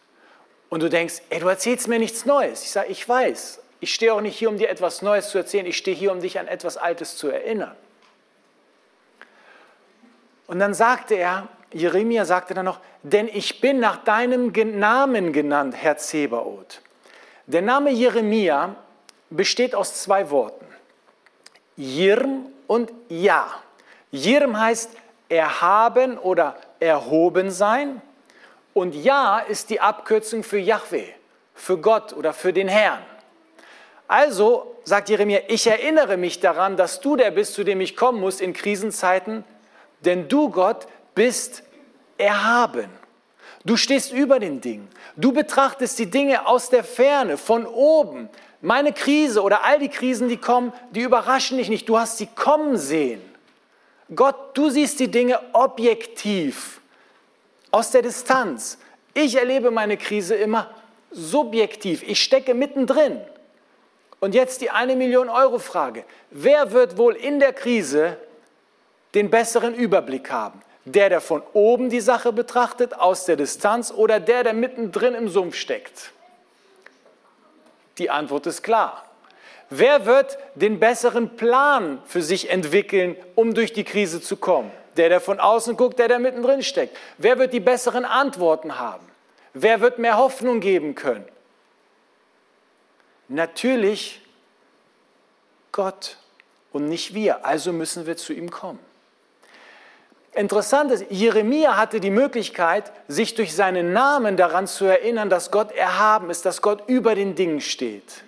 Und 0.69 0.81
du 0.81 0.89
denkst, 0.89 1.15
ey, 1.29 1.41
du 1.41 1.47
erzählst 1.49 1.89
mir 1.89 1.99
nichts 1.99 2.25
Neues. 2.25 2.63
Ich 2.63 2.71
sage, 2.71 2.87
ich 2.87 3.07
weiß. 3.07 3.59
Ich 3.81 3.93
stehe 3.93 4.13
auch 4.13 4.21
nicht 4.21 4.39
hier, 4.39 4.47
um 4.47 4.57
dir 4.57 4.69
etwas 4.69 5.01
Neues 5.01 5.29
zu 5.29 5.37
erzählen. 5.37 5.65
Ich 5.65 5.75
stehe 5.75 5.97
hier, 5.97 6.13
um 6.13 6.21
dich 6.21 6.39
an 6.39 6.47
etwas 6.47 6.77
Altes 6.77 7.17
zu 7.17 7.27
erinnern. 7.27 7.75
Und 10.47 10.59
dann 10.59 10.73
sagte 10.73 11.15
er, 11.15 11.49
Jeremia 11.73 12.23
sagte 12.23 12.53
dann 12.53 12.63
noch, 12.63 12.79
denn 13.03 13.27
ich 13.27 13.59
bin 13.59 13.81
nach 13.81 14.05
deinem 14.05 14.53
Namen 14.79 15.33
genannt, 15.33 15.75
Herr 15.77 15.97
Zebaoth. 15.97 16.81
Der 17.47 17.61
Name 17.61 17.91
Jeremia 17.91 18.75
besteht 19.29 19.73
aus 19.73 20.01
zwei 20.01 20.29
Worten. 20.29 20.65
Jirm 21.77 22.47
und 22.67 22.91
Ja. 23.07 23.47
Jirm 24.11 24.59
heißt 24.59 24.91
erhaben 25.29 26.17
oder 26.17 26.57
erhoben 26.81 27.49
sein. 27.49 28.01
Und 28.73 28.93
Ja 28.93 29.39
ist 29.39 29.69
die 29.69 29.79
Abkürzung 29.79 30.43
für 30.43 30.57
Yahweh, 30.57 31.07
für 31.55 31.77
Gott 31.77 32.11
oder 32.11 32.33
für 32.33 32.51
den 32.51 32.67
Herrn. 32.67 33.01
Also 34.09 34.75
sagt 34.83 35.07
Jeremia, 35.07 35.39
ich 35.47 35.67
erinnere 35.67 36.17
mich 36.17 36.41
daran, 36.41 36.75
dass 36.75 36.99
du 36.99 37.15
der 37.15 37.31
bist, 37.31 37.53
zu 37.53 37.63
dem 37.63 37.79
ich 37.79 37.95
kommen 37.95 38.19
muss 38.19 38.41
in 38.41 38.51
Krisenzeiten, 38.51 39.45
denn 40.01 40.27
du, 40.27 40.49
Gott, 40.49 40.85
bist 41.15 41.63
erhaben. 42.17 42.89
Du 43.67 43.75
stehst 43.75 44.13
über 44.13 44.39
den 44.39 44.61
Dingen. 44.61 44.87
Du 45.17 45.33
betrachtest 45.33 45.99
die 45.99 46.09
Dinge 46.09 46.47
aus 46.47 46.69
der 46.69 46.85
Ferne, 46.85 47.35
von 47.37 47.65
oben. 47.65 48.29
Meine 48.61 48.93
Krise 48.93 49.43
oder 49.43 49.65
all 49.65 49.77
die 49.77 49.89
Krisen, 49.89 50.29
die 50.29 50.37
kommen, 50.37 50.71
die 50.91 51.01
überraschen 51.01 51.57
dich 51.57 51.67
nicht. 51.67 51.89
Du 51.89 51.99
hast 51.99 52.17
sie 52.17 52.27
kommen 52.27 52.77
sehen. 52.77 53.21
Gott, 54.15 54.57
du 54.57 54.69
siehst 54.69 55.01
die 55.01 55.11
Dinge 55.11 55.41
objektiv, 55.51 56.79
aus 57.69 57.91
der 57.91 58.03
Distanz. 58.03 58.77
Ich 59.13 59.35
erlebe 59.35 59.69
meine 59.69 59.97
Krise 59.97 60.35
immer 60.35 60.71
subjektiv. 61.11 62.03
Ich 62.03 62.23
stecke 62.23 62.53
mittendrin. 62.53 63.19
Und 64.21 64.33
jetzt 64.33 64.61
die 64.61 64.69
eine 64.69 64.95
Million 64.95 65.27
Euro 65.27 65.59
Frage. 65.59 66.05
Wer 66.31 66.71
wird 66.71 66.97
wohl 66.97 67.15
in 67.15 67.41
der 67.41 67.51
Krise 67.51 68.17
den 69.13 69.29
besseren 69.29 69.75
Überblick 69.75 70.31
haben? 70.31 70.61
Der, 70.89 71.09
der 71.09 71.19
von 71.19 71.43
oben 71.51 71.89
die 71.89 71.99
Sache 71.99 72.31
betrachtet, 72.31 72.97
aus 72.97 73.25
der 73.25 73.35
Distanz, 73.35 73.91
oder 73.91 74.21
der, 74.21 74.45
der 74.45 74.53
mittendrin 74.53 75.15
im 75.15 75.27
Sumpf 75.27 75.55
steckt? 75.55 76.13
Die 77.97 78.09
Antwort 78.09 78.47
ist 78.47 78.63
klar. 78.63 79.03
Wer 79.69 80.05
wird 80.05 80.37
den 80.55 80.79
besseren 80.79 81.35
Plan 81.35 82.01
für 82.05 82.21
sich 82.21 82.49
entwickeln, 82.49 83.17
um 83.35 83.53
durch 83.53 83.73
die 83.73 83.83
Krise 83.83 84.21
zu 84.21 84.37
kommen? 84.37 84.71
Der, 84.95 85.09
der 85.09 85.19
von 85.19 85.41
außen 85.41 85.75
guckt, 85.75 85.99
der, 85.99 86.07
der 86.07 86.19
mittendrin 86.19 86.63
steckt. 86.63 86.95
Wer 87.17 87.37
wird 87.37 87.51
die 87.51 87.59
besseren 87.59 88.05
Antworten 88.05 88.79
haben? 88.79 89.05
Wer 89.53 89.81
wird 89.81 89.99
mehr 89.99 90.17
Hoffnung 90.17 90.61
geben 90.61 90.95
können? 90.95 91.25
Natürlich 93.27 94.21
Gott 95.73 96.15
und 96.71 96.87
nicht 96.87 97.13
wir. 97.13 97.45
Also 97.45 97.73
müssen 97.73 98.05
wir 98.07 98.15
zu 98.15 98.31
ihm 98.31 98.49
kommen. 98.49 98.79
Interessant 100.37 100.91
ist, 100.91 101.05
Jeremia 101.09 101.77
hatte 101.77 101.99
die 101.99 102.11
Möglichkeit, 102.11 102.91
sich 103.07 103.33
durch 103.33 103.55
seinen 103.55 103.91
Namen 103.91 104.37
daran 104.37 104.67
zu 104.67 104.85
erinnern, 104.85 105.31
dass 105.31 105.49
Gott 105.49 105.71
erhaben 105.71 106.29
ist, 106.29 106.45
dass 106.45 106.61
Gott 106.61 106.87
über 106.87 107.15
den 107.15 107.33
Dingen 107.33 107.59
steht. 107.59 108.23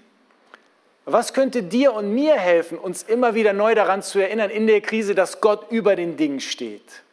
Was 1.06 1.34
könnte 1.34 1.62
dir 1.62 1.94
und 1.94 2.12
mir 2.12 2.34
helfen, 2.34 2.80
uns 2.80 3.04
immer 3.04 3.36
wieder 3.36 3.54
neu 3.54 3.76
daran 3.76 4.02
zu 4.02 4.18
erinnern 4.18 4.50
in 4.50 4.66
der 4.66 4.82
Krise, 4.82 5.14
dass 5.14 5.40
Gott 5.40 5.70
über 5.70 5.96
den 5.96 6.18
Dingen 6.18 6.40
steht? 6.40 7.04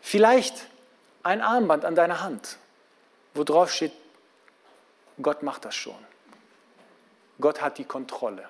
Vielleicht 0.00 0.66
ein 1.22 1.40
Armband 1.40 1.84
an 1.84 1.94
deiner 1.94 2.22
Hand, 2.22 2.58
wo 3.34 3.44
drauf 3.44 3.70
steht, 3.70 3.92
Gott 5.20 5.44
macht 5.44 5.64
das 5.64 5.76
schon. 5.76 5.94
Gott 7.40 7.62
hat 7.62 7.78
die 7.78 7.84
Kontrolle. 7.84 8.48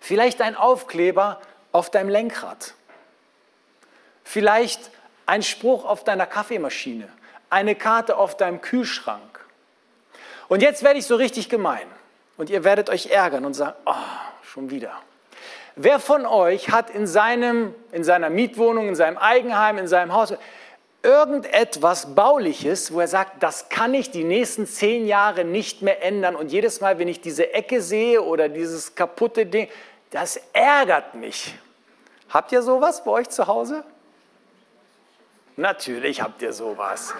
Vielleicht 0.00 0.42
ein 0.42 0.54
Aufkleber 0.54 1.40
auf 1.72 1.88
deinem 1.88 2.10
Lenkrad. 2.10 2.74
Vielleicht 4.24 4.90
ein 5.26 5.42
Spruch 5.42 5.84
auf 5.84 6.04
deiner 6.04 6.26
Kaffeemaschine. 6.26 7.08
Eine 7.50 7.74
Karte 7.74 8.16
auf 8.16 8.36
deinem 8.36 8.60
Kühlschrank. 8.60 9.40
Und 10.48 10.62
jetzt 10.62 10.82
werde 10.82 10.98
ich 10.98 11.06
so 11.06 11.16
richtig 11.16 11.48
gemein. 11.48 11.86
Und 12.36 12.50
ihr 12.50 12.64
werdet 12.64 12.90
euch 12.90 13.06
ärgern 13.06 13.44
und 13.44 13.54
sagen, 13.54 13.76
oh, 13.86 13.94
schon 14.42 14.70
wieder. 14.70 14.92
Wer 15.76 15.98
von 15.98 16.26
euch 16.26 16.70
hat 16.70 16.90
in, 16.90 17.06
seinem, 17.06 17.74
in 17.92 18.04
seiner 18.04 18.30
Mietwohnung, 18.30 18.88
in 18.88 18.94
seinem 18.94 19.16
Eigenheim, 19.16 19.78
in 19.78 19.88
seinem 19.88 20.12
Haus 20.12 20.34
irgendetwas 21.02 22.14
Bauliches, 22.14 22.92
wo 22.92 23.00
er 23.00 23.08
sagt, 23.08 23.42
das 23.42 23.68
kann 23.68 23.94
ich 23.94 24.10
die 24.10 24.24
nächsten 24.24 24.66
zehn 24.66 25.06
Jahre 25.06 25.44
nicht 25.44 25.82
mehr 25.82 26.02
ändern. 26.02 26.36
Und 26.36 26.52
jedes 26.52 26.80
Mal, 26.80 26.98
wenn 26.98 27.08
ich 27.08 27.20
diese 27.20 27.52
Ecke 27.52 27.80
sehe 27.80 28.22
oder 28.22 28.48
dieses 28.48 28.94
kaputte 28.94 29.46
Ding, 29.46 29.68
das 30.10 30.40
ärgert 30.52 31.14
mich. 31.14 31.54
Habt 32.28 32.52
ihr 32.52 32.62
sowas 32.62 33.04
bei 33.04 33.10
euch 33.10 33.30
zu 33.30 33.46
Hause? 33.46 33.84
Natürlich 35.56 36.22
habt 36.22 36.42
ihr 36.42 36.52
sowas. 36.52 37.14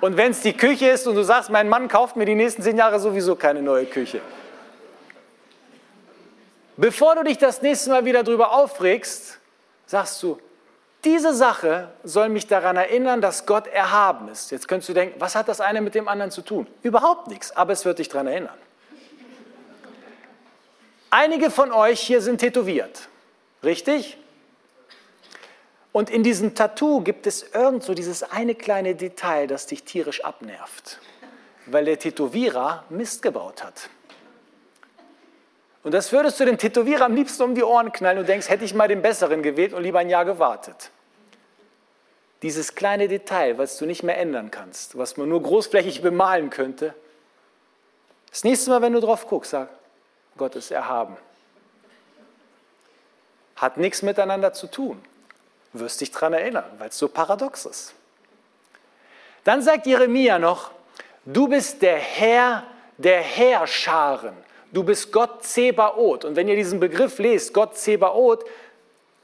Und 0.00 0.16
wenn 0.16 0.30
es 0.30 0.40
die 0.40 0.56
Küche 0.56 0.88
ist 0.88 1.06
und 1.06 1.14
du 1.14 1.22
sagst, 1.22 1.50
mein 1.50 1.68
Mann 1.68 1.88
kauft 1.88 2.16
mir 2.16 2.24
die 2.24 2.34
nächsten 2.34 2.62
zehn 2.62 2.76
Jahre 2.76 3.00
sowieso 3.00 3.36
keine 3.36 3.60
neue 3.60 3.86
Küche. 3.86 4.20
Bevor 6.76 7.16
du 7.16 7.24
dich 7.24 7.36
das 7.36 7.60
nächste 7.60 7.90
Mal 7.90 8.04
wieder 8.06 8.22
darüber 8.22 8.52
aufregst, 8.52 9.38
sagst 9.84 10.22
du, 10.22 10.40
diese 11.04 11.34
Sache 11.34 11.88
soll 12.04 12.28
mich 12.28 12.46
daran 12.46 12.76
erinnern, 12.76 13.20
dass 13.20 13.46
Gott 13.46 13.66
erhaben 13.66 14.28
ist. 14.28 14.50
Jetzt 14.50 14.68
könntest 14.68 14.88
du 14.88 14.94
denken, 14.94 15.20
was 15.20 15.34
hat 15.34 15.48
das 15.48 15.60
eine 15.60 15.80
mit 15.80 15.94
dem 15.94 16.08
anderen 16.08 16.30
zu 16.30 16.42
tun? 16.42 16.66
Überhaupt 16.82 17.28
nichts, 17.28 17.54
aber 17.56 17.72
es 17.72 17.84
wird 17.84 17.98
dich 17.98 18.08
daran 18.08 18.26
erinnern. 18.26 18.56
Einige 21.10 21.50
von 21.50 21.72
euch 21.72 22.00
hier 22.00 22.20
sind 22.20 22.38
tätowiert, 22.38 23.08
richtig? 23.64 24.16
Und 25.92 26.08
in 26.10 26.22
diesem 26.22 26.54
Tattoo 26.54 27.00
gibt 27.00 27.26
es 27.26 27.42
irgend 27.52 27.82
so 27.82 27.94
dieses 27.94 28.22
eine 28.22 28.54
kleine 28.54 28.94
Detail, 28.94 29.46
das 29.46 29.66
dich 29.66 29.82
tierisch 29.84 30.24
abnervt, 30.24 31.00
weil 31.66 31.84
der 31.84 31.98
Tätowierer 31.98 32.84
Mist 32.90 33.22
gebaut 33.22 33.64
hat. 33.64 33.90
Und 35.82 35.92
das 35.92 36.12
würdest 36.12 36.38
du 36.38 36.44
dem 36.44 36.58
Tätowierer 36.58 37.06
am 37.06 37.14
liebsten 37.14 37.42
um 37.42 37.54
die 37.54 37.64
Ohren 37.64 37.90
knallen 37.90 38.18
und 38.18 38.28
denkst, 38.28 38.48
hätte 38.48 38.64
ich 38.64 38.74
mal 38.74 38.86
den 38.86 39.02
besseren 39.02 39.42
gewählt 39.42 39.72
und 39.72 39.82
lieber 39.82 39.98
ein 39.98 40.10
Jahr 40.10 40.24
gewartet. 40.24 40.90
Dieses 42.42 42.74
kleine 42.74 43.08
Detail, 43.08 43.58
was 43.58 43.76
du 43.78 43.86
nicht 43.86 44.02
mehr 44.02 44.18
ändern 44.18 44.50
kannst, 44.50 44.96
was 44.96 45.16
man 45.16 45.28
nur 45.28 45.42
großflächig 45.42 46.02
bemalen 46.02 46.50
könnte, 46.50 46.94
das 48.30 48.44
nächste 48.44 48.70
Mal, 48.70 48.80
wenn 48.80 48.92
du 48.92 49.00
drauf 49.00 49.26
guckst, 49.26 49.50
sag, 49.50 49.68
Gott 50.36 50.54
ist 50.54 50.70
erhaben. 50.70 51.16
Hat 53.56 53.76
nichts 53.76 54.02
miteinander 54.02 54.52
zu 54.52 54.68
tun. 54.68 55.02
Wirst 55.72 56.00
dich 56.00 56.10
daran 56.10 56.32
erinnern, 56.32 56.64
weil 56.78 56.88
es 56.88 56.98
so 56.98 57.08
paradox 57.08 57.64
ist. 57.64 57.94
Dann 59.44 59.62
sagt 59.62 59.86
Jeremia 59.86 60.38
noch, 60.38 60.72
du 61.24 61.48
bist 61.48 61.80
der 61.82 61.96
Herr 61.96 62.64
der 62.98 63.20
Herrscharen. 63.20 64.34
Du 64.72 64.84
bist 64.84 65.10
Gott 65.12 65.44
Zebaoth. 65.44 66.24
Und 66.24 66.36
wenn 66.36 66.48
ihr 66.48 66.56
diesen 66.56 66.78
Begriff 66.78 67.18
lest, 67.18 67.52
Gott 67.54 67.76
Zebaoth, 67.76 68.44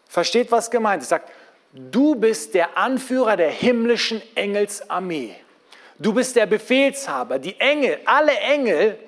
versteht, 0.08 0.50
was 0.50 0.70
gemeint 0.70 1.02
ist. 1.02 1.10
Sagt, 1.10 1.30
du 1.72 2.14
bist 2.14 2.54
der 2.54 2.76
Anführer 2.76 3.36
der 3.36 3.50
himmlischen 3.50 4.22
Engelsarmee. 4.34 5.36
Du 5.98 6.12
bist 6.12 6.36
der 6.36 6.46
Befehlshaber. 6.46 7.38
Die 7.38 7.58
Engel, 7.60 7.98
alle 8.06 8.36
Engel 8.38 8.98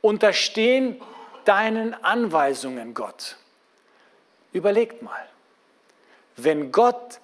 unterstehen 0.00 1.00
deinen 1.44 1.94
Anweisungen, 2.04 2.94
Gott. 2.94 3.36
Überlegt 4.52 5.02
mal, 5.02 5.28
wenn 6.44 6.72
Gott 6.72 7.20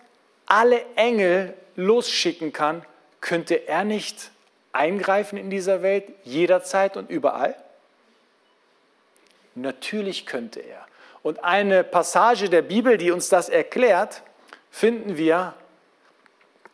alle 0.46 0.84
Engel 0.94 1.54
losschicken 1.74 2.52
kann, 2.52 2.84
könnte 3.20 3.66
er 3.66 3.84
nicht 3.84 4.30
eingreifen 4.72 5.36
in 5.38 5.50
dieser 5.50 5.82
Welt 5.82 6.04
jederzeit 6.24 6.96
und 6.96 7.10
überall? 7.10 7.56
Natürlich 9.54 10.26
könnte 10.26 10.60
er. 10.60 10.86
Und 11.22 11.42
eine 11.42 11.82
Passage 11.82 12.48
der 12.48 12.62
Bibel, 12.62 12.98
die 12.98 13.10
uns 13.10 13.28
das 13.28 13.48
erklärt, 13.48 14.22
finden 14.70 15.16
wir 15.16 15.54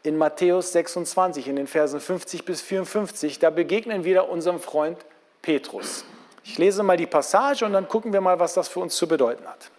in 0.03 0.19
Matthäus 0.19 0.73
26, 0.73 1.49
in 1.49 1.57
den 1.57 1.67
Versen 1.67 2.01
50 2.01 2.45
bis 2.45 2.61
54. 2.61 3.39
Da 3.39 3.51
begegnen 3.51 4.05
wir 4.05 4.29
unserem 4.29 4.61
Freund 4.61 4.99
Petrus. 5.41 6.05
Ich 6.45 6.59
lese 6.59 6.83
mal 6.83 6.97
die 6.97 7.07
Passage 7.07 7.65
und 7.65 7.73
dann 7.73 7.87
gucken 7.87 8.13
wir 8.13 8.21
mal, 8.21 8.41
was 8.41 8.55
das 8.55 8.69
für 8.69 8.81
uns 8.81 8.97
zu 8.97 9.07
bedeuten 9.07 9.47
hat. 9.47 9.71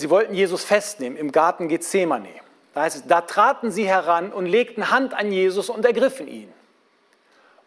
Sie 0.00 0.08
wollten 0.08 0.32
Jesus 0.32 0.64
festnehmen 0.64 1.18
im 1.18 1.30
Garten 1.30 1.68
Gethsemane. 1.68 2.32
Da 2.72 2.80
heißt 2.80 2.96
es, 2.96 3.06
da 3.06 3.20
traten 3.20 3.70
sie 3.70 3.86
heran 3.86 4.32
und 4.32 4.46
legten 4.46 4.90
Hand 4.90 5.12
an 5.12 5.30
Jesus 5.30 5.68
und 5.68 5.84
ergriffen 5.84 6.26
ihn. 6.26 6.50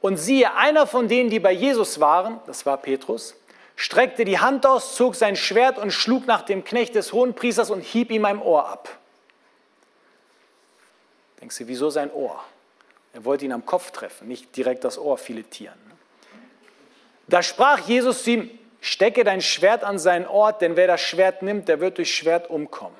Und 0.02 0.18
siehe, 0.18 0.56
einer 0.56 0.88
von 0.88 1.08
denen, 1.08 1.30
die 1.30 1.40
bei 1.40 1.52
Jesus 1.52 2.00
waren, 2.00 2.40
das 2.48 2.66
war 2.66 2.78
Petrus, 2.78 3.36
streckte 3.76 4.26
die 4.26 4.40
Hand 4.40 4.66
aus, 4.66 4.96
zog 4.96 5.14
sein 5.14 5.36
Schwert 5.36 5.78
und 5.78 5.92
schlug 5.92 6.26
nach 6.26 6.42
dem 6.42 6.64
Knecht 6.64 6.96
des 6.96 7.14
Hohenpriesters 7.14 7.70
und 7.70 7.82
hieb 7.82 8.10
ihm 8.10 8.26
ein 8.26 8.42
Ohr 8.42 8.68
ab. 8.68 8.90
Denkst 11.40 11.60
du, 11.60 11.68
wieso 11.68 11.92
sein 11.92 12.12
Ohr? 12.12 12.44
Er 13.14 13.26
wollte 13.26 13.46
ihn 13.46 13.52
am 13.52 13.64
Kopf 13.64 13.92
treffen, 13.92 14.28
nicht 14.28 14.58
direkt 14.58 14.84
das 14.86 14.98
Ohr 14.98 15.20
filetieren. 15.20 15.78
Da 17.28 17.44
sprach 17.44 17.78
Jesus 17.82 18.24
zu 18.24 18.32
ihm, 18.32 18.60
Stecke 18.86 19.24
dein 19.24 19.40
Schwert 19.40 19.86
an 19.86 19.98
seinen 19.98 20.28
Ort, 20.28 20.62
denn 20.62 20.76
wer 20.76 20.88
das 20.88 21.00
Schwert 21.00 21.42
nimmt, 21.42 21.70
der 21.70 21.80
wird 21.80 22.00
durch 22.00 22.14
Schwert 22.14 22.50
umkommen. 22.50 22.98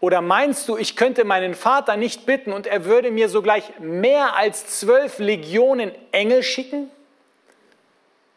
Oder 0.00 0.22
meinst 0.22 0.66
du, 0.66 0.78
ich 0.78 0.96
könnte 0.96 1.26
meinen 1.26 1.54
Vater 1.54 1.98
nicht 1.98 2.24
bitten 2.24 2.54
und 2.54 2.66
er 2.66 2.86
würde 2.86 3.10
mir 3.10 3.28
sogleich 3.28 3.78
mehr 3.80 4.34
als 4.34 4.78
zwölf 4.80 5.18
Legionen 5.18 5.92
Engel 6.10 6.42
schicken? 6.42 6.90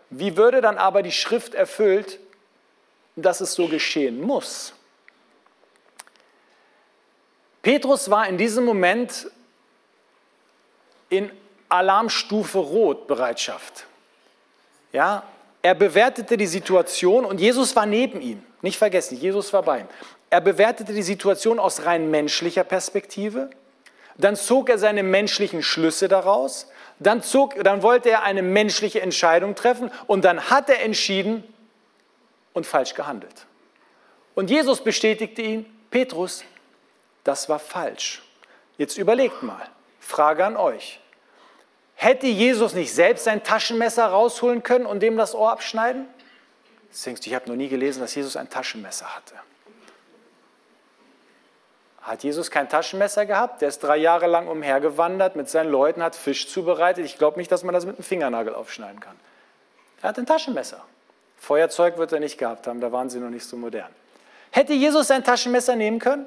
Wie 0.09 0.35
würde 0.35 0.59
dann 0.59 0.77
aber 0.77 1.03
die 1.03 1.13
Schrift 1.13 1.53
erfüllt, 1.53 2.19
dass 3.15 3.39
es 3.39 3.53
so 3.53 3.69
geschehen 3.69 4.19
muss? 4.19 4.73
Petrus 7.61 8.09
war 8.09 8.27
in 8.27 8.37
diesem 8.37 8.65
Moment 8.65 9.31
in 11.07 11.31
Alarmstufe 11.69 12.57
Rot 12.57 13.07
Bereitschaft. 13.07 13.85
Ja, 14.91 15.23
er 15.61 15.75
bewertete 15.75 16.37
die 16.37 16.47
Situation 16.47 17.25
und 17.25 17.39
Jesus 17.39 17.75
war 17.75 17.85
neben 17.85 18.21
ihm. 18.21 18.43
Nicht 18.61 18.77
vergessen, 18.77 19.17
Jesus 19.17 19.53
war 19.53 19.63
bei 19.63 19.79
ihm. 19.79 19.87
Er 20.29 20.41
bewertete 20.41 20.93
die 20.93 21.03
Situation 21.03 21.59
aus 21.59 21.85
rein 21.85 22.09
menschlicher 22.09 22.63
Perspektive. 22.63 23.49
Dann 24.17 24.35
zog 24.35 24.69
er 24.69 24.77
seine 24.77 25.03
menschlichen 25.03 25.61
Schlüsse 25.61 26.07
daraus. 26.07 26.67
Dann, 26.99 27.21
zog, 27.21 27.61
dann 27.63 27.83
wollte 27.83 28.09
er 28.09 28.23
eine 28.23 28.41
menschliche 28.41 29.01
Entscheidung 29.01 29.55
treffen 29.55 29.91
und 30.07 30.23
dann 30.23 30.49
hat 30.49 30.69
er 30.69 30.81
entschieden 30.83 31.43
und 32.53 32.65
falsch 32.65 32.93
gehandelt. 32.93 33.45
Und 34.35 34.49
Jesus 34.49 34.81
bestätigte 34.83 35.41
ihn, 35.41 35.65
Petrus, 35.89 36.43
das 37.23 37.49
war 37.49 37.59
falsch. 37.59 38.23
Jetzt 38.77 38.97
überlegt 38.97 39.43
mal, 39.43 39.67
Frage 39.99 40.45
an 40.45 40.55
euch. 40.55 41.00
Hätte 42.03 42.25
Jesus 42.25 42.73
nicht 42.73 42.95
selbst 42.95 43.25
sein 43.25 43.43
Taschenmesser 43.43 44.07
rausholen 44.07 44.63
können 44.63 44.87
und 44.87 45.01
dem 45.01 45.17
das 45.17 45.35
Ohr 45.35 45.51
abschneiden? 45.51 46.07
Jetzt 46.89 47.27
ich 47.27 47.35
habe 47.35 47.47
noch 47.47 47.55
nie 47.55 47.67
gelesen, 47.67 47.99
dass 47.99 48.15
Jesus 48.15 48.35
ein 48.35 48.49
Taschenmesser 48.49 49.15
hatte. 49.15 49.35
Hat 52.01 52.23
Jesus 52.23 52.49
kein 52.49 52.67
Taschenmesser 52.67 53.27
gehabt? 53.27 53.61
Der 53.61 53.67
ist 53.67 53.83
drei 53.83 53.97
Jahre 53.97 54.25
lang 54.25 54.47
umhergewandert 54.47 55.35
mit 55.35 55.47
seinen 55.47 55.69
Leuten, 55.69 56.01
hat 56.01 56.15
Fisch 56.15 56.47
zubereitet. 56.47 57.05
Ich 57.05 57.19
glaube 57.19 57.37
nicht, 57.37 57.51
dass 57.51 57.63
man 57.63 57.71
das 57.71 57.85
mit 57.85 57.97
einem 57.97 58.03
Fingernagel 58.03 58.55
aufschneiden 58.55 58.99
kann. 58.99 59.15
Er 60.01 60.09
hat 60.09 60.17
ein 60.17 60.25
Taschenmesser. 60.25 60.83
Feuerzeug 61.37 61.99
wird 61.99 62.13
er 62.13 62.19
nicht 62.19 62.39
gehabt 62.39 62.65
haben, 62.65 62.81
da 62.81 62.91
waren 62.91 63.11
sie 63.11 63.19
noch 63.19 63.29
nicht 63.29 63.45
so 63.45 63.57
modern. 63.57 63.91
Hätte 64.49 64.73
Jesus 64.73 65.05
sein 65.05 65.23
Taschenmesser 65.23 65.75
nehmen 65.75 65.99
können? 65.99 66.25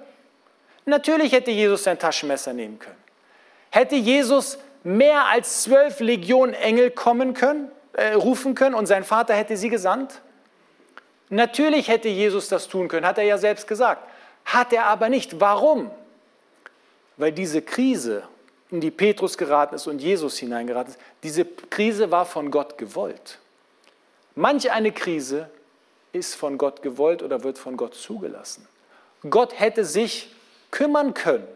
Natürlich 0.84 1.32
hätte 1.32 1.50
Jesus 1.50 1.82
sein 1.82 1.98
Taschenmesser 1.98 2.52
nehmen 2.52 2.78
können. 2.78 3.02
Hätte 3.70 3.96
Jesus 3.96 4.58
mehr 4.84 5.24
als 5.26 5.62
zwölf 5.62 6.00
Legionen 6.00 6.54
Engel 6.54 6.90
kommen 6.90 7.34
können, 7.34 7.70
äh, 7.94 8.12
rufen 8.12 8.54
können 8.54 8.74
und 8.74 8.86
sein 8.86 9.02
Vater 9.02 9.34
hätte 9.34 9.56
sie 9.56 9.70
gesandt? 9.70 10.20
Natürlich 11.30 11.88
hätte 11.88 12.08
Jesus 12.08 12.48
das 12.48 12.68
tun 12.68 12.88
können, 12.88 13.06
hat 13.06 13.18
er 13.18 13.24
ja 13.24 13.38
selbst 13.38 13.66
gesagt. 13.66 14.06
Hat 14.44 14.72
er 14.72 14.86
aber 14.86 15.08
nicht. 15.08 15.40
Warum? 15.40 15.90
Weil 17.16 17.32
diese 17.32 17.62
Krise, 17.62 18.24
in 18.70 18.80
die 18.80 18.90
Petrus 18.90 19.38
geraten 19.38 19.74
ist 19.74 19.86
und 19.86 20.00
Jesus 20.00 20.38
hineingeraten 20.38 20.92
ist, 20.92 21.00
diese 21.22 21.44
Krise 21.44 22.10
war 22.10 22.26
von 22.26 22.50
Gott 22.50 22.76
gewollt. 22.76 23.38
Manch 24.34 24.70
eine 24.70 24.92
Krise 24.92 25.48
ist 26.12 26.34
von 26.34 26.58
Gott 26.58 26.82
gewollt 26.82 27.22
oder 27.22 27.42
wird 27.42 27.56
von 27.58 27.76
Gott 27.76 27.94
zugelassen. 27.94 28.66
Gott 29.28 29.58
hätte 29.58 29.84
sich 29.84 30.34
kümmern 30.70 31.14
können. 31.14 31.46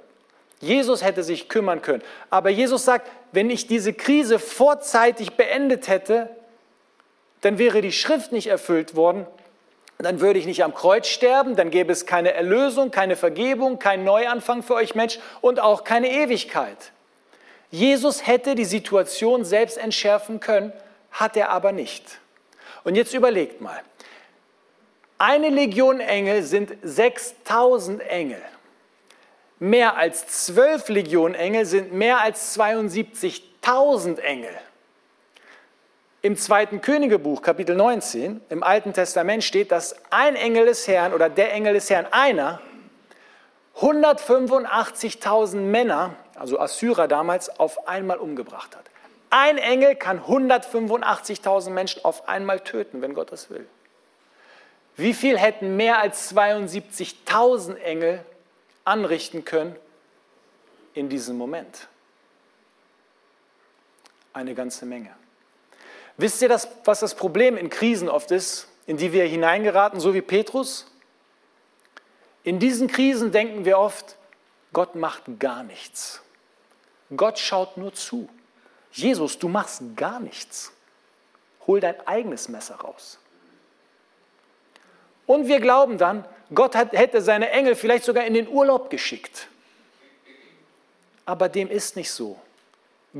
Jesus 0.60 1.02
hätte 1.04 1.22
sich 1.22 1.48
kümmern 1.48 1.82
können. 1.82 2.02
Aber 2.30 2.50
Jesus 2.50 2.84
sagt, 2.84 3.10
wenn 3.32 3.50
ich 3.50 3.66
diese 3.66 3.92
Krise 3.92 4.38
vorzeitig 4.38 5.32
beendet 5.32 5.88
hätte, 5.88 6.30
dann 7.40 7.58
wäre 7.58 7.80
die 7.80 7.92
Schrift 7.92 8.32
nicht 8.32 8.48
erfüllt 8.48 8.96
worden 8.96 9.26
dann 9.98 10.20
würde 10.20 10.38
ich 10.38 10.46
nicht 10.46 10.62
am 10.62 10.74
Kreuz 10.74 11.08
sterben, 11.08 11.56
dann 11.56 11.70
gäbe 11.70 11.92
es 11.92 12.06
keine 12.06 12.32
Erlösung, 12.32 12.92
keine 12.92 13.16
Vergebung, 13.16 13.80
keinen 13.80 14.04
Neuanfang 14.04 14.62
für 14.62 14.74
euch 14.74 14.94
Mensch 14.94 15.18
und 15.40 15.58
auch 15.58 15.82
keine 15.82 16.10
Ewigkeit. 16.10 16.92
Jesus 17.70 18.26
hätte 18.26 18.54
die 18.54 18.64
Situation 18.64 19.44
selbst 19.44 19.76
entschärfen 19.76 20.38
können, 20.38 20.72
hat 21.10 21.36
er 21.36 21.50
aber 21.50 21.72
nicht. 21.72 22.20
Und 22.84 22.94
jetzt 22.94 23.12
überlegt 23.12 23.60
mal, 23.60 23.80
eine 25.18 25.48
Legion 25.48 25.98
Engel 25.98 26.44
sind 26.44 26.74
6000 26.82 28.00
Engel. 28.02 28.40
Mehr 29.60 29.96
als 29.96 30.26
zwölf 30.46 30.88
Legionen 30.88 31.34
Engel 31.34 31.64
sind 31.64 31.92
mehr 31.92 32.20
als 32.20 32.58
72.000 32.58 34.18
Engel. 34.20 34.54
Im 36.22 36.36
zweiten 36.36 36.80
Königebuch, 36.80 37.42
Kapitel 37.42 37.76
19, 37.76 38.40
im 38.48 38.62
Alten 38.62 38.92
Testament 38.92 39.44
steht, 39.44 39.72
dass 39.72 39.96
ein 40.10 40.36
Engel 40.36 40.66
des 40.66 40.86
Herrn 40.86 41.12
oder 41.12 41.28
der 41.28 41.52
Engel 41.52 41.74
des 41.74 41.90
Herrn, 41.90 42.06
einer, 42.10 42.60
185.000 43.80 45.56
Männer, 45.56 46.14
also 46.34 46.58
Assyrer 46.58 47.06
damals, 47.06 47.60
auf 47.60 47.86
einmal 47.86 48.18
umgebracht 48.18 48.76
hat. 48.76 48.84
Ein 49.30 49.58
Engel 49.58 49.94
kann 49.94 50.20
185.000 50.20 51.70
Menschen 51.70 52.04
auf 52.04 52.28
einmal 52.28 52.60
töten, 52.60 53.02
wenn 53.02 53.14
Gott 53.14 53.30
das 53.30 53.50
will. 53.50 53.66
Wie 54.96 55.14
viel 55.14 55.38
hätten 55.38 55.76
mehr 55.76 55.98
als 56.00 56.34
72.000 56.34 57.76
Engel 57.76 58.24
anrichten 58.88 59.44
können 59.44 59.76
in 60.94 61.08
diesem 61.08 61.36
Moment? 61.36 61.88
Eine 64.32 64.54
ganze 64.54 64.86
Menge. 64.86 65.14
Wisst 66.16 66.42
ihr, 66.42 66.48
das, 66.48 66.68
was 66.84 67.00
das 67.00 67.14
Problem 67.14 67.56
in 67.56 67.70
Krisen 67.70 68.08
oft 68.08 68.30
ist, 68.32 68.68
in 68.86 68.96
die 68.96 69.12
wir 69.12 69.24
hineingeraten, 69.24 70.00
so 70.00 70.14
wie 70.14 70.22
Petrus? 70.22 70.86
In 72.42 72.58
diesen 72.58 72.88
Krisen 72.88 73.30
denken 73.30 73.64
wir 73.64 73.78
oft, 73.78 74.16
Gott 74.72 74.94
macht 74.94 75.38
gar 75.38 75.62
nichts. 75.62 76.22
Gott 77.16 77.38
schaut 77.38 77.76
nur 77.76 77.94
zu. 77.94 78.28
Jesus, 78.92 79.38
du 79.38 79.48
machst 79.48 79.82
gar 79.96 80.18
nichts. 80.20 80.72
Hol 81.66 81.80
dein 81.80 82.06
eigenes 82.06 82.48
Messer 82.48 82.76
raus. 82.76 83.18
Und 85.26 85.46
wir 85.46 85.60
glauben 85.60 85.98
dann, 85.98 86.24
Gott 86.54 86.74
hat, 86.74 86.92
hätte 86.92 87.20
seine 87.20 87.50
Engel 87.50 87.74
vielleicht 87.74 88.04
sogar 88.04 88.24
in 88.24 88.34
den 88.34 88.48
Urlaub 88.48 88.90
geschickt. 88.90 89.48
Aber 91.26 91.48
dem 91.48 91.70
ist 91.70 91.96
nicht 91.96 92.10
so. 92.10 92.38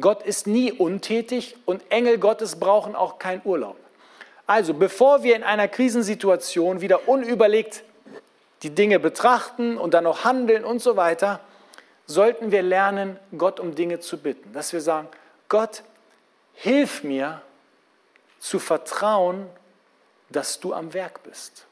Gott 0.01 0.23
ist 0.23 0.47
nie 0.47 0.73
untätig 0.73 1.57
und 1.67 1.83
Engel 1.91 2.19
Gottes 2.19 2.57
brauchen 2.57 2.95
auch 2.95 3.19
keinen 3.19 3.43
Urlaub. 3.45 3.77
Also 4.47 4.73
bevor 4.73 5.23
wir 5.23 5.37
in 5.37 5.43
einer 5.43 5.69
Krisensituation 5.69 6.81
wieder 6.81 7.09
unüberlegt 7.09 7.85
die 8.63 8.71
Dinge 8.71 8.99
betrachten 8.99 9.77
und 9.77 9.95
dann 9.95 10.05
noch 10.05 10.25
handeln 10.25 10.65
und 10.65 10.81
so 10.81 10.97
weiter, 10.97 11.41
sollten 12.07 12.51
wir 12.51 12.63
lernen, 12.63 13.19
Gott 13.37 13.61
um 13.61 13.75
Dinge 13.75 14.01
zu 14.01 14.19
bitten. 14.19 14.53
Dass 14.53 14.73
wir 14.73 14.81
sagen, 14.81 15.09
Gott, 15.49 15.83
hilf 16.55 17.05
mir 17.05 17.43
zu 18.39 18.59
vertrauen, 18.59 19.47
dass 20.31 20.61
du 20.61 20.73
am 20.73 20.95
Werk 20.95 21.23
bist. 21.23 21.67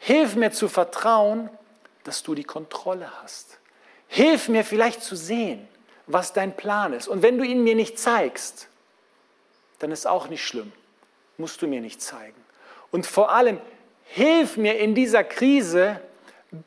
Hilf 0.00 0.34
mir 0.34 0.50
zu 0.50 0.68
vertrauen, 0.68 1.50
dass 2.04 2.22
du 2.22 2.34
die 2.34 2.44
Kontrolle 2.44 3.10
hast. 3.22 3.58
Hilf 4.08 4.48
mir 4.48 4.64
vielleicht 4.64 5.02
zu 5.02 5.14
sehen, 5.14 5.68
was 6.06 6.32
dein 6.32 6.56
Plan 6.56 6.94
ist. 6.94 7.06
Und 7.06 7.22
wenn 7.22 7.36
du 7.38 7.44
ihn 7.44 7.62
mir 7.62 7.74
nicht 7.74 7.98
zeigst, 7.98 8.68
dann 9.78 9.92
ist 9.92 10.06
auch 10.06 10.28
nicht 10.28 10.44
schlimm. 10.44 10.72
Musst 11.36 11.60
du 11.62 11.66
mir 11.66 11.82
nicht 11.82 12.00
zeigen. 12.00 12.34
Und 12.90 13.06
vor 13.06 13.30
allem, 13.30 13.60
hilf 14.04 14.56
mir 14.56 14.78
in 14.78 14.94
dieser 14.94 15.22
Krise, 15.22 16.00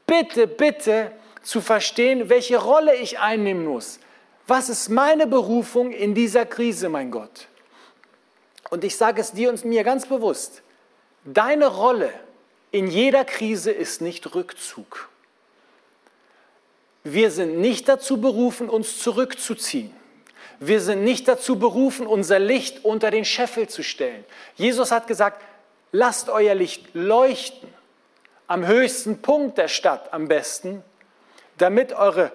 bitte, 0.05 0.47
bitte 0.47 1.11
zu 1.41 1.59
verstehen, 1.59 2.29
welche 2.29 2.57
Rolle 2.57 2.95
ich 2.95 3.19
einnehmen 3.19 3.65
muss. 3.65 3.99
Was 4.45 4.69
ist 4.69 4.89
meine 4.89 5.25
Berufung 5.25 5.91
in 5.91 6.13
dieser 6.13 6.45
Krise, 6.45 6.87
mein 6.87 7.09
Gott? 7.09 7.47
Und 8.69 8.83
ich 8.83 8.95
sage 8.95 9.21
es 9.21 9.31
dir 9.31 9.49
und 9.49 9.65
mir 9.65 9.83
ganz 9.83 10.05
bewusst, 10.05 10.61
deine 11.25 11.67
Rolle 11.67 12.13
in 12.73 12.87
jeder 12.87 13.23
Krise 13.23 13.71
ist 13.71 14.01
nicht 14.01 14.33
Rückzug. 14.33 15.07
Wir 17.03 17.29
sind 17.29 17.59
nicht 17.59 17.87
dazu 17.87 18.19
berufen, 18.19 18.67
uns 18.67 18.97
zurückzuziehen. 18.97 19.93
Wir 20.59 20.81
sind 20.81 21.03
nicht 21.03 21.27
dazu 21.27 21.59
berufen, 21.59 22.07
unser 22.07 22.39
Licht 22.39 22.83
unter 22.83 23.11
den 23.11 23.25
Scheffel 23.25 23.69
zu 23.69 23.83
stellen. 23.83 24.25
Jesus 24.55 24.91
hat 24.91 25.05
gesagt, 25.05 25.43
lasst 25.91 26.29
euer 26.29 26.55
Licht 26.55 26.95
leuchten 26.95 27.69
am 28.47 28.65
höchsten 28.65 29.21
Punkt 29.21 29.59
der 29.59 29.67
Stadt 29.67 30.11
am 30.11 30.27
besten, 30.27 30.83
damit 31.59 31.93
eure, 31.93 32.31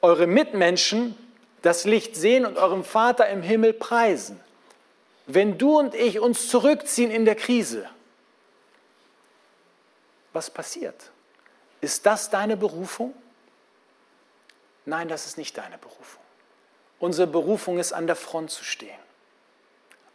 eure 0.00 0.28
Mitmenschen 0.28 1.16
das 1.62 1.84
Licht 1.84 2.14
sehen 2.14 2.46
und 2.46 2.56
eurem 2.56 2.84
Vater 2.84 3.28
im 3.28 3.42
Himmel 3.42 3.72
preisen. 3.72 4.38
Wenn 5.26 5.58
du 5.58 5.76
und 5.76 5.96
ich 5.96 6.20
uns 6.20 6.48
zurückziehen 6.48 7.10
in 7.10 7.24
der 7.24 7.34
Krise, 7.34 7.88
was 10.36 10.50
passiert? 10.50 11.10
Ist 11.80 12.06
das 12.06 12.30
deine 12.30 12.56
Berufung? 12.56 13.14
Nein, 14.84 15.08
das 15.08 15.26
ist 15.26 15.38
nicht 15.38 15.58
deine 15.58 15.78
Berufung. 15.78 16.22
Unsere 17.00 17.26
Berufung 17.26 17.78
ist, 17.78 17.92
an 17.92 18.06
der 18.06 18.16
Front 18.16 18.50
zu 18.50 18.62
stehen 18.62 18.98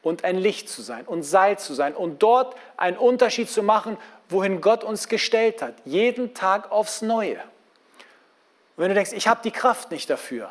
und 0.01 0.23
ein 0.23 0.37
Licht 0.37 0.69
zu 0.69 0.81
sein 0.81 1.05
und 1.05 1.23
Seil 1.23 1.59
zu 1.59 1.73
sein 1.73 1.95
und 1.95 2.23
dort 2.23 2.55
einen 2.77 2.97
Unterschied 2.97 3.49
zu 3.49 3.63
machen, 3.63 3.97
wohin 4.29 4.61
Gott 4.61 4.83
uns 4.83 5.07
gestellt 5.07 5.61
hat, 5.61 5.75
jeden 5.85 6.33
Tag 6.33 6.71
aufs 6.71 7.01
Neue. 7.01 7.39
Und 8.75 8.77
wenn 8.77 8.89
du 8.89 8.95
denkst, 8.95 9.13
ich 9.13 9.27
habe 9.27 9.41
die 9.43 9.51
Kraft 9.51 9.91
nicht 9.91 10.09
dafür, 10.09 10.49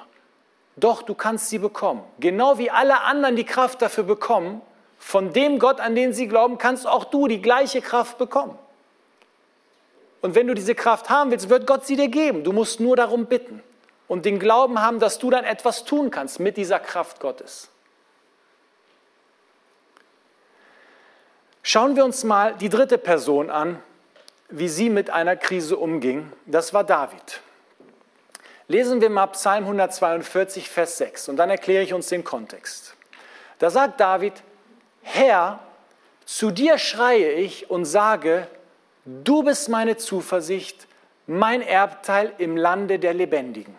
doch, 0.76 1.02
du 1.02 1.14
kannst 1.14 1.48
sie 1.48 1.58
bekommen. 1.58 2.04
Genau 2.20 2.58
wie 2.58 2.70
alle 2.70 3.00
anderen 3.02 3.36
die 3.36 3.44
Kraft 3.44 3.82
dafür 3.82 4.04
bekommen, 4.04 4.62
von 4.98 5.32
dem 5.32 5.58
Gott, 5.58 5.80
an 5.80 5.94
den 5.94 6.12
sie 6.12 6.28
glauben, 6.28 6.58
kannst 6.58 6.86
auch 6.86 7.04
du 7.04 7.26
die 7.26 7.42
gleiche 7.42 7.80
Kraft 7.80 8.18
bekommen. 8.18 8.58
Und 10.20 10.34
wenn 10.34 10.46
du 10.46 10.54
diese 10.54 10.74
Kraft 10.74 11.08
haben 11.08 11.30
willst, 11.30 11.48
wird 11.48 11.66
Gott 11.66 11.86
sie 11.86 11.96
dir 11.96 12.08
geben. 12.08 12.44
Du 12.44 12.52
musst 12.52 12.80
nur 12.80 12.96
darum 12.96 13.26
bitten 13.26 13.62
und 14.06 14.24
den 14.24 14.38
Glauben 14.38 14.82
haben, 14.82 14.98
dass 15.00 15.18
du 15.18 15.30
dann 15.30 15.44
etwas 15.44 15.84
tun 15.84 16.10
kannst 16.10 16.40
mit 16.40 16.56
dieser 16.56 16.78
Kraft 16.78 17.20
Gottes. 17.20 17.68
Schauen 21.62 21.96
wir 21.96 22.04
uns 22.04 22.24
mal 22.24 22.54
die 22.54 22.68
dritte 22.68 22.98
Person 22.98 23.50
an, 23.50 23.82
wie 24.48 24.68
sie 24.68 24.90
mit 24.90 25.10
einer 25.10 25.36
Krise 25.36 25.76
umging. 25.76 26.32
Das 26.46 26.74
war 26.74 26.84
David. 26.84 27.40
Lesen 28.66 29.00
wir 29.00 29.10
mal 29.10 29.26
Psalm 29.28 29.64
142, 29.64 30.68
Vers 30.68 30.98
6 30.98 31.28
und 31.28 31.36
dann 31.36 31.50
erkläre 31.50 31.82
ich 31.82 31.92
uns 31.92 32.08
den 32.08 32.24
Kontext. 32.24 32.94
Da 33.58 33.70
sagt 33.70 34.00
David, 34.00 34.34
Herr, 35.02 35.60
zu 36.24 36.50
dir 36.50 36.78
schreie 36.78 37.32
ich 37.32 37.70
und 37.70 37.84
sage, 37.84 38.46
du 39.24 39.42
bist 39.42 39.68
meine 39.68 39.96
Zuversicht, 39.96 40.86
mein 41.26 41.62
Erbteil 41.62 42.32
im 42.38 42.56
Lande 42.56 42.98
der 42.98 43.14
Lebendigen. 43.14 43.74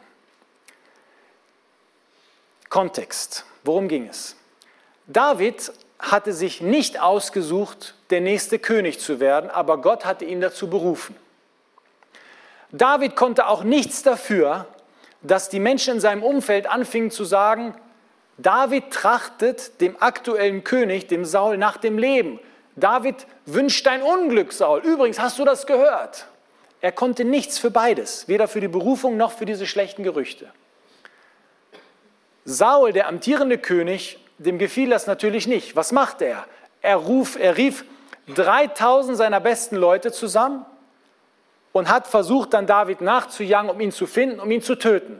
Kontext. 2.70 3.46
Worum 3.64 3.88
ging 3.88 4.08
es? 4.08 4.36
David 5.08 5.72
hatte 6.00 6.34
sich 6.34 6.62
nicht 6.62 7.00
ausgesucht, 7.00 7.96
der 8.10 8.22
nächste 8.22 8.60
König 8.60 9.00
zu 9.00 9.20
werden, 9.20 9.50
aber 9.50 9.80
Gott 9.82 10.06
hatte 10.06 10.26
ihn 10.26 10.42
dazu 10.42 10.70
berufen. 10.70 11.16
David 12.72 13.16
konnte 13.16 13.48
auch 13.48 13.64
nichts 13.64 14.02
dafür, 14.02 14.66
dass 15.22 15.50
die 15.50 15.60
Menschen 15.60 15.96
in 15.96 16.00
seinem 16.00 16.24
Umfeld 16.24 16.68
anfingen 16.68 17.12
zu 17.12 17.26
sagen, 17.26 17.76
David 18.38 18.92
trachtet 18.92 19.82
dem 19.82 20.02
aktuellen 20.02 20.64
König, 20.64 21.08
dem 21.08 21.26
Saul, 21.26 21.58
nach 21.58 21.78
dem 21.78 21.98
Leben. 21.98 22.40
David 22.76 23.28
wünscht 23.46 23.86
dein 23.86 24.02
Unglück, 24.02 24.54
Saul. 24.54 24.82
Übrigens, 24.82 25.20
hast 25.20 25.40
du 25.40 25.46
das 25.46 25.66
gehört? 25.66 26.28
Er 26.80 26.92
konnte 26.92 27.26
nichts 27.26 27.60
für 27.60 27.70
beides, 27.70 28.28
weder 28.28 28.48
für 28.48 28.62
die 28.62 28.68
Berufung 28.68 29.18
noch 29.18 29.32
für 29.32 29.46
diese 29.46 29.68
schlechten 29.68 30.04
Gerüchte. 30.04 30.52
Saul, 32.44 32.92
der 32.92 33.08
amtierende 33.08 33.58
König, 33.58 34.18
dem 34.40 34.58
gefiel 34.58 34.90
das 34.90 35.06
natürlich 35.06 35.48
nicht. 35.48 35.76
Was 35.76 35.92
macht 35.92 36.22
er? 36.22 36.46
Er, 36.82 36.96
ruf, 36.96 37.38
er 37.40 37.58
rief 37.58 37.86
3000 38.34 39.16
seiner 39.16 39.40
besten 39.40 39.76
Leute 39.76 40.12
zusammen 40.12 40.66
und 41.72 41.90
hat 41.90 42.08
versucht, 42.08 42.54
dann 42.54 42.66
David 42.66 43.02
nachzujagen, 43.02 43.70
um 43.70 43.80
ihn 43.80 43.92
zu 43.92 44.08
finden, 44.08 44.40
um 44.40 44.50
ihn 44.50 44.64
zu 44.64 44.76
töten. 44.76 45.20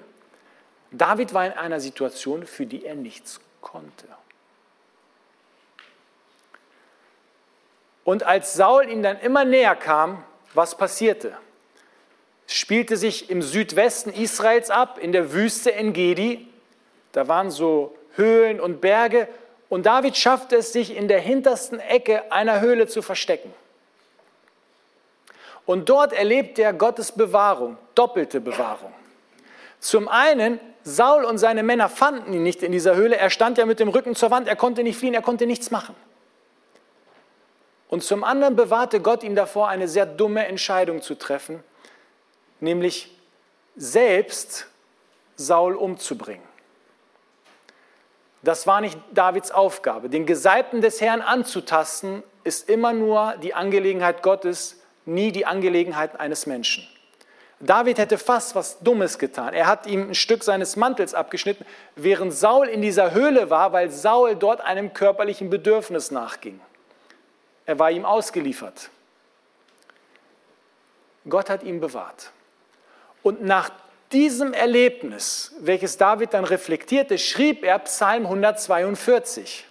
David 0.92 1.34
war 1.34 1.46
in 1.46 1.54
einer 1.54 1.80
Situation, 1.80 2.46
für 2.46 2.66
die 2.66 2.86
er 2.86 2.96
nichts 2.96 3.40
konnte. 3.62 4.08
Und 8.04 8.24
als 8.24 8.54
Saul 8.54 8.90
ihm 8.90 9.04
dann 9.04 9.20
immer 9.20 9.46
näher 9.46 9.76
kam, 9.76 10.24
was 10.54 10.76
passierte? 10.78 11.34
Es 12.48 12.56
spielte 12.56 12.98
sich 12.98 13.30
im 13.30 13.42
Südwesten 13.42 14.12
Israels 14.12 14.70
ab, 14.70 14.98
in 15.00 15.12
der 15.12 15.32
Wüste 15.34 15.74
Engedi. 15.74 16.48
Da 17.12 17.28
waren 17.28 17.52
so 17.52 17.96
Höhlen 18.16 18.60
und 18.60 18.82
Berge. 18.82 19.28
Und 19.70 19.86
David 19.86 20.18
schaffte 20.18 20.58
es, 20.58 20.74
sich 20.74 20.96
in 20.96 21.08
der 21.08 21.20
hintersten 21.20 21.80
Ecke 21.80 22.32
einer 22.32 22.60
Höhle 22.60 22.88
zu 22.88 23.02
verstecken. 23.02 23.54
Und 25.66 25.88
dort 25.88 26.12
erlebte 26.12 26.64
er 26.64 26.74
Gottes 26.74 27.14
Bewahrung, 27.14 27.78
doppelte 27.96 28.42
Bewahrung. 28.42 28.92
Zum 29.80 30.10
einen, 30.10 30.60
Saul 30.84 31.24
und 31.24 31.38
seine 31.38 31.64
Männer 31.64 31.88
fanden 31.88 32.34
ihn 32.34 32.44
nicht 32.44 32.64
in 32.64 32.72
dieser 32.72 32.96
Höhle. 32.96 33.16
Er 33.16 33.30
stand 33.30 33.58
ja 33.58 33.66
mit 33.66 33.80
dem 33.80 33.88
Rücken 33.88 34.16
zur 34.16 34.32
Wand, 34.32 34.48
er 34.48 34.56
konnte 34.56 34.84
nicht 34.84 34.98
fliehen, 34.98 35.14
er 35.14 35.22
konnte 35.22 35.46
nichts 35.46 35.72
machen. 35.72 35.96
Und 37.92 38.06
zum 38.06 38.24
anderen 38.24 38.56
bewahrte 38.56 39.02
Gott 39.02 39.22
ihn 39.22 39.36
davor, 39.36 39.68
eine 39.68 39.90
sehr 39.90 40.06
dumme 40.06 40.48
Entscheidung 40.48 41.02
zu 41.02 41.14
treffen, 41.14 41.62
nämlich 42.62 43.16
selbst 43.76 44.68
Saul 45.36 45.76
umzubringen. 45.76 46.48
Das 48.44 48.66
war 48.66 48.80
nicht 48.80 48.98
Davids 49.12 49.52
Aufgabe. 49.52 50.10
Den 50.10 50.26
Gesalbten 50.26 50.82
des 50.82 51.02
Herrn 51.02 51.22
anzutasten, 51.22 52.24
ist 52.44 52.70
immer 52.70 52.94
nur 52.94 53.36
die 53.44 53.54
Angelegenheit 53.54 54.24
Gottes, 54.24 54.82
nie 55.06 55.34
die 55.34 55.46
Angelegenheit 55.46 56.18
eines 56.20 56.46
Menschen. 56.46 56.88
David 57.60 58.00
hätte 58.00 58.18
fast 58.18 58.56
was 58.56 58.80
Dummes 58.80 59.20
getan. 59.20 59.54
Er 59.54 59.68
hat 59.68 59.86
ihm 59.86 60.10
ein 60.10 60.16
Stück 60.16 60.44
seines 60.44 60.78
Mantels 60.78 61.14
abgeschnitten, 61.14 61.66
während 61.96 62.34
Saul 62.34 62.68
in 62.68 62.82
dieser 62.82 63.14
Höhle 63.14 63.50
war, 63.50 63.74
weil 63.74 63.92
Saul 63.92 64.36
dort 64.36 64.62
einem 64.62 64.94
körperlichen 64.94 65.50
Bedürfnis 65.50 66.10
nachging. 66.10 66.60
Er 67.72 67.80
war 67.80 67.90
ihm 67.90 68.04
ausgeliefert. 68.04 68.90
Gott 71.30 71.50
hat 71.50 71.64
ihn 71.64 71.80
bewahrt. 71.80 72.32
Und 73.24 73.46
nach 73.46 73.70
diesem 74.12 74.52
Erlebnis, 74.52 75.56
welches 75.62 75.96
David 75.96 76.34
dann 76.34 76.44
reflektierte, 76.44 77.18
schrieb 77.18 77.64
er 77.64 77.80
Psalm 77.80 78.26
142. 78.26 79.66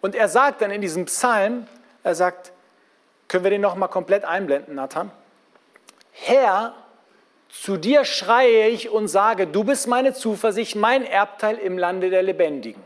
Und 0.00 0.14
er 0.14 0.28
sagt 0.28 0.60
dann 0.60 0.70
in 0.70 0.80
diesem 0.80 1.06
Psalm, 1.06 1.66
er 2.04 2.14
sagt, 2.14 2.52
können 3.26 3.42
wir 3.42 3.50
den 3.50 3.62
noch 3.62 3.74
mal 3.74 3.88
komplett 3.88 4.24
einblenden, 4.24 4.76
Nathan? 4.76 5.10
Herr, 6.12 6.76
zu 7.48 7.76
dir 7.76 8.04
schreie 8.04 8.68
ich 8.68 8.88
und 8.88 9.08
sage, 9.08 9.48
du 9.48 9.64
bist 9.64 9.88
meine 9.88 10.14
Zuversicht, 10.14 10.76
mein 10.76 11.04
Erbteil 11.04 11.58
im 11.58 11.76
Lande 11.76 12.08
der 12.08 12.22
Lebendigen. 12.22 12.84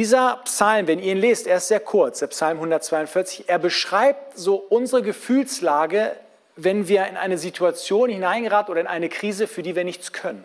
Dieser 0.00 0.40
Psalm, 0.44 0.86
wenn 0.86 0.98
ihr 0.98 1.12
ihn 1.12 1.18
lest, 1.18 1.46
er 1.46 1.58
ist 1.58 1.68
sehr 1.68 1.78
kurz, 1.78 2.20
der 2.20 2.28
Psalm 2.28 2.56
142, 2.56 3.50
er 3.50 3.58
beschreibt 3.58 4.38
so 4.38 4.54
unsere 4.54 5.02
Gefühlslage 5.02 6.16
wenn 6.56 6.88
wir 6.88 7.06
in 7.06 7.16
eine 7.16 7.38
Situation 7.38 8.10
hineingeraten 8.10 8.70
oder 8.70 8.80
in 8.80 8.86
eine 8.86 9.08
Krise, 9.08 9.46
für 9.46 9.62
die 9.62 9.76
wir 9.76 9.84
nichts 9.84 10.12
können. 10.12 10.44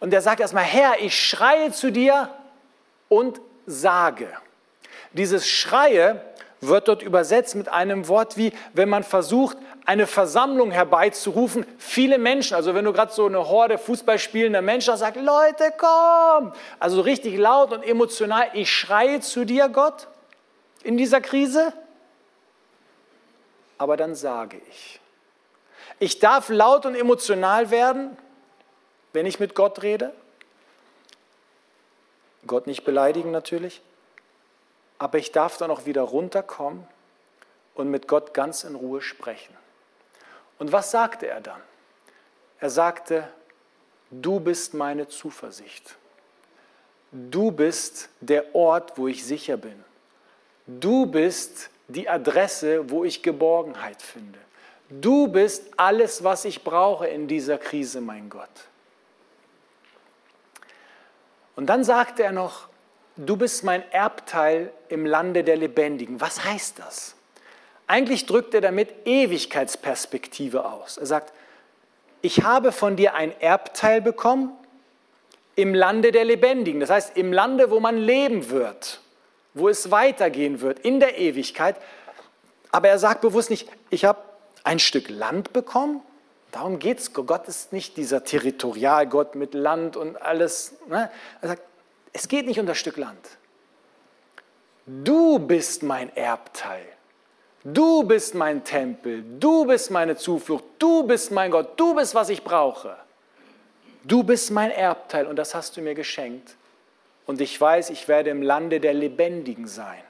Und 0.00 0.12
er 0.12 0.20
sagt 0.20 0.40
erstmal, 0.40 0.64
Herr, 0.64 1.00
ich 1.00 1.18
schreie 1.18 1.72
zu 1.72 1.90
dir 1.90 2.30
und 3.08 3.40
sage. 3.66 4.28
Dieses 5.12 5.48
Schreie 5.48 6.22
wird 6.60 6.88
dort 6.88 7.02
übersetzt 7.02 7.54
mit 7.54 7.68
einem 7.68 8.08
Wort 8.08 8.36
wie, 8.36 8.52
wenn 8.72 8.88
man 8.88 9.04
versucht, 9.04 9.56
eine 9.84 10.06
Versammlung 10.06 10.70
herbeizurufen, 10.70 11.64
viele 11.78 12.18
Menschen, 12.18 12.54
also 12.54 12.74
wenn 12.74 12.84
du 12.84 12.92
gerade 12.92 13.12
so 13.12 13.26
eine 13.26 13.48
Horde 13.48 13.78
Fußball 13.78 14.18
spielender 14.18 14.60
Menschen 14.60 14.92
hast, 14.92 15.00
sagt, 15.00 15.16
Leute, 15.16 15.72
komm! 15.78 16.52
Also 16.78 17.00
richtig 17.00 17.38
laut 17.38 17.72
und 17.72 17.82
emotional, 17.82 18.48
ich 18.54 18.70
schreie 18.70 19.20
zu 19.20 19.44
dir, 19.44 19.68
Gott, 19.68 20.08
in 20.82 20.96
dieser 20.96 21.20
Krise 21.20 21.72
aber 23.78 23.96
dann 23.96 24.14
sage 24.16 24.60
ich. 24.68 25.00
Ich 26.00 26.18
darf 26.18 26.48
laut 26.48 26.84
und 26.84 26.94
emotional 26.94 27.70
werden, 27.70 28.16
wenn 29.12 29.24
ich 29.24 29.40
mit 29.40 29.54
Gott 29.54 29.82
rede. 29.82 30.12
Gott 32.46 32.66
nicht 32.66 32.84
beleidigen 32.84 33.30
natürlich. 33.30 33.80
Aber 34.98 35.18
ich 35.18 35.32
darf 35.32 35.56
dann 35.56 35.70
auch 35.70 35.86
wieder 35.86 36.02
runterkommen 36.02 36.86
und 37.74 37.90
mit 37.90 38.08
Gott 38.08 38.34
ganz 38.34 38.64
in 38.64 38.74
Ruhe 38.74 39.00
sprechen. 39.00 39.56
Und 40.58 40.72
was 40.72 40.90
sagte 40.90 41.28
er 41.28 41.40
dann? 41.40 41.60
Er 42.60 42.70
sagte, 42.70 43.28
du 44.10 44.40
bist 44.40 44.74
meine 44.74 45.08
Zuversicht. 45.08 45.96
Du 47.12 47.52
bist 47.52 48.08
der 48.20 48.54
Ort, 48.54 48.98
wo 48.98 49.08
ich 49.08 49.24
sicher 49.24 49.56
bin. 49.56 49.84
Du 50.66 51.06
bist 51.06 51.70
die 51.86 52.08
Adresse, 52.08 52.90
wo 52.90 53.04
ich 53.04 53.22
Geborgenheit 53.22 54.02
finde. 54.02 54.38
Du 54.90 55.28
bist 55.28 55.70
alles, 55.76 56.24
was 56.24 56.44
ich 56.44 56.64
brauche 56.64 57.06
in 57.06 57.28
dieser 57.28 57.58
Krise, 57.58 58.00
mein 58.00 58.28
Gott. 58.28 58.48
Und 61.56 61.66
dann 61.66 61.84
sagte 61.84 62.22
er 62.22 62.32
noch, 62.32 62.68
du 63.18 63.36
bist 63.36 63.64
mein 63.64 63.82
Erbteil 63.92 64.72
im 64.88 65.04
Lande 65.04 65.44
der 65.44 65.56
Lebendigen. 65.56 66.20
Was 66.20 66.44
heißt 66.44 66.78
das? 66.78 67.14
Eigentlich 67.86 68.26
drückt 68.26 68.54
er 68.54 68.60
damit 68.60 69.06
Ewigkeitsperspektive 69.06 70.64
aus. 70.64 70.96
Er 70.96 71.06
sagt, 71.06 71.32
ich 72.22 72.42
habe 72.42 72.72
von 72.72 72.96
dir 72.96 73.14
ein 73.14 73.38
Erbteil 73.40 74.00
bekommen 74.00 74.52
im 75.56 75.74
Lande 75.74 76.12
der 76.12 76.24
Lebendigen. 76.24 76.80
Das 76.80 76.90
heißt, 76.90 77.16
im 77.16 77.32
Lande, 77.32 77.70
wo 77.70 77.80
man 77.80 77.96
leben 77.96 78.50
wird 78.50 79.00
wo 79.58 79.68
es 79.68 79.90
weitergehen 79.90 80.60
wird 80.60 80.78
in 80.80 81.00
der 81.00 81.18
Ewigkeit. 81.18 81.76
Aber 82.70 82.88
er 82.88 82.98
sagt 82.98 83.20
bewusst 83.20 83.50
nicht, 83.50 83.68
ich 83.90 84.04
habe 84.04 84.20
ein 84.64 84.78
Stück 84.78 85.08
Land 85.08 85.52
bekommen. 85.52 86.02
Darum 86.52 86.78
geht 86.78 86.98
es. 86.98 87.12
Gott 87.12 87.46
ist 87.48 87.72
nicht 87.72 87.96
dieser 87.96 88.24
Territorialgott 88.24 89.34
mit 89.34 89.54
Land 89.54 89.96
und 89.96 90.20
alles. 90.20 90.74
Ne? 90.88 91.10
Er 91.42 91.48
sagt, 91.48 91.62
es 92.12 92.28
geht 92.28 92.46
nicht 92.46 92.58
um 92.58 92.66
das 92.66 92.78
Stück 92.78 92.96
Land. 92.96 93.38
Du 94.86 95.38
bist 95.38 95.82
mein 95.82 96.14
Erbteil. 96.16 96.86
Du 97.64 98.02
bist 98.04 98.34
mein 98.34 98.64
Tempel. 98.64 99.22
Du 99.38 99.66
bist 99.66 99.90
meine 99.90 100.16
Zuflucht. 100.16 100.64
Du 100.78 101.02
bist 101.02 101.30
mein 101.30 101.50
Gott. 101.50 101.78
Du 101.78 101.94
bist, 101.94 102.14
was 102.14 102.28
ich 102.30 102.42
brauche. 102.42 102.96
Du 104.04 104.22
bist 104.22 104.50
mein 104.50 104.70
Erbteil 104.70 105.26
und 105.26 105.36
das 105.36 105.54
hast 105.54 105.76
du 105.76 105.82
mir 105.82 105.94
geschenkt 105.94 106.56
und 107.28 107.42
ich 107.42 107.60
weiß, 107.60 107.90
ich 107.90 108.08
werde 108.08 108.30
im 108.30 108.40
Lande 108.40 108.80
der 108.80 108.94
Lebendigen 108.94 109.68
sein. 109.68 110.02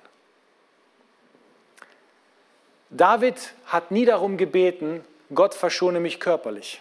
David 2.90 3.54
hat 3.66 3.90
nie 3.90 4.04
darum 4.04 4.36
gebeten, 4.36 5.04
Gott 5.34 5.54
verschone 5.54 5.98
mich 5.98 6.20
körperlich. 6.20 6.80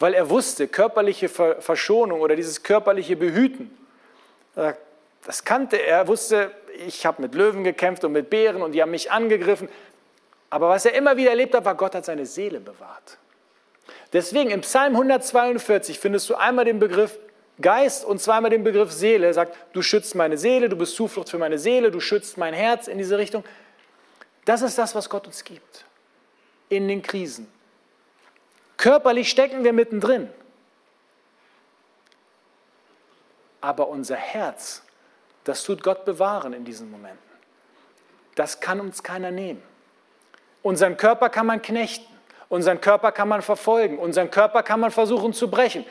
Weil 0.00 0.14
er 0.14 0.30
wusste, 0.30 0.66
körperliche 0.66 1.28
Verschonung 1.28 2.22
oder 2.22 2.34
dieses 2.34 2.62
körperliche 2.62 3.16
Behüten, 3.16 3.70
äh, 4.56 4.72
das 5.24 5.44
kannte 5.44 5.76
er. 5.76 5.98
Er 5.98 6.08
wusste, 6.08 6.50
ich 6.86 7.04
habe 7.04 7.22
mit 7.22 7.34
Löwen 7.34 7.62
gekämpft 7.62 8.02
und 8.04 8.12
mit 8.12 8.30
Bären 8.30 8.62
und 8.62 8.72
die 8.72 8.82
haben 8.82 8.90
mich 8.90 9.12
angegriffen. 9.12 9.68
Aber 10.48 10.70
was 10.70 10.86
er 10.86 10.94
immer 10.94 11.16
wieder 11.16 11.30
erlebt 11.30 11.54
hat, 11.54 11.64
war, 11.64 11.74
Gott 11.74 11.94
hat 11.94 12.06
seine 12.06 12.26
Seele 12.26 12.58
bewahrt. 12.58 13.18
Deswegen 14.12 14.50
im 14.50 14.62
Psalm 14.62 14.94
142 14.94 16.00
findest 16.00 16.28
du 16.30 16.34
einmal 16.34 16.64
den 16.64 16.80
Begriff 16.80 17.18
Geist 17.60 18.06
und 18.06 18.22
zweimal 18.22 18.50
den 18.50 18.64
Begriff 18.64 18.90
Seele, 18.90 19.34
sagt, 19.34 19.54
du 19.74 19.82
schützt 19.82 20.14
meine 20.14 20.38
Seele, 20.38 20.70
du 20.70 20.76
bist 20.76 20.94
Zuflucht 20.94 21.28
für 21.28 21.36
meine 21.36 21.58
Seele, 21.58 21.90
du 21.90 22.00
schützt 22.00 22.38
mein 22.38 22.54
Herz 22.54 22.88
in 22.88 22.96
diese 22.96 23.18
Richtung. 23.18 23.44
Das 24.46 24.62
ist 24.62 24.78
das, 24.78 24.94
was 24.94 25.10
Gott 25.10 25.26
uns 25.26 25.44
gibt 25.44 25.84
in 26.70 26.88
den 26.88 27.02
Krisen. 27.02 27.46
Körperlich 28.80 29.28
stecken 29.28 29.62
wir 29.62 29.74
mittendrin. 29.74 30.30
Aber 33.60 33.88
unser 33.88 34.16
Herz, 34.16 34.82
das 35.44 35.64
tut 35.64 35.82
Gott 35.82 36.06
bewahren 36.06 36.54
in 36.54 36.64
diesen 36.64 36.90
Momenten. 36.90 37.18
Das 38.36 38.58
kann 38.58 38.80
uns 38.80 39.02
keiner 39.02 39.30
nehmen. 39.30 39.62
Unseren 40.62 40.96
Körper 40.96 41.28
kann 41.28 41.44
man 41.44 41.60
knechten, 41.60 42.06
unseren 42.48 42.80
Körper 42.80 43.12
kann 43.12 43.28
man 43.28 43.42
verfolgen, 43.42 43.98
unseren 43.98 44.30
Körper 44.30 44.62
kann 44.62 44.80
man 44.80 44.90
versuchen 44.90 45.34
zu 45.34 45.50
brechen. 45.50 45.84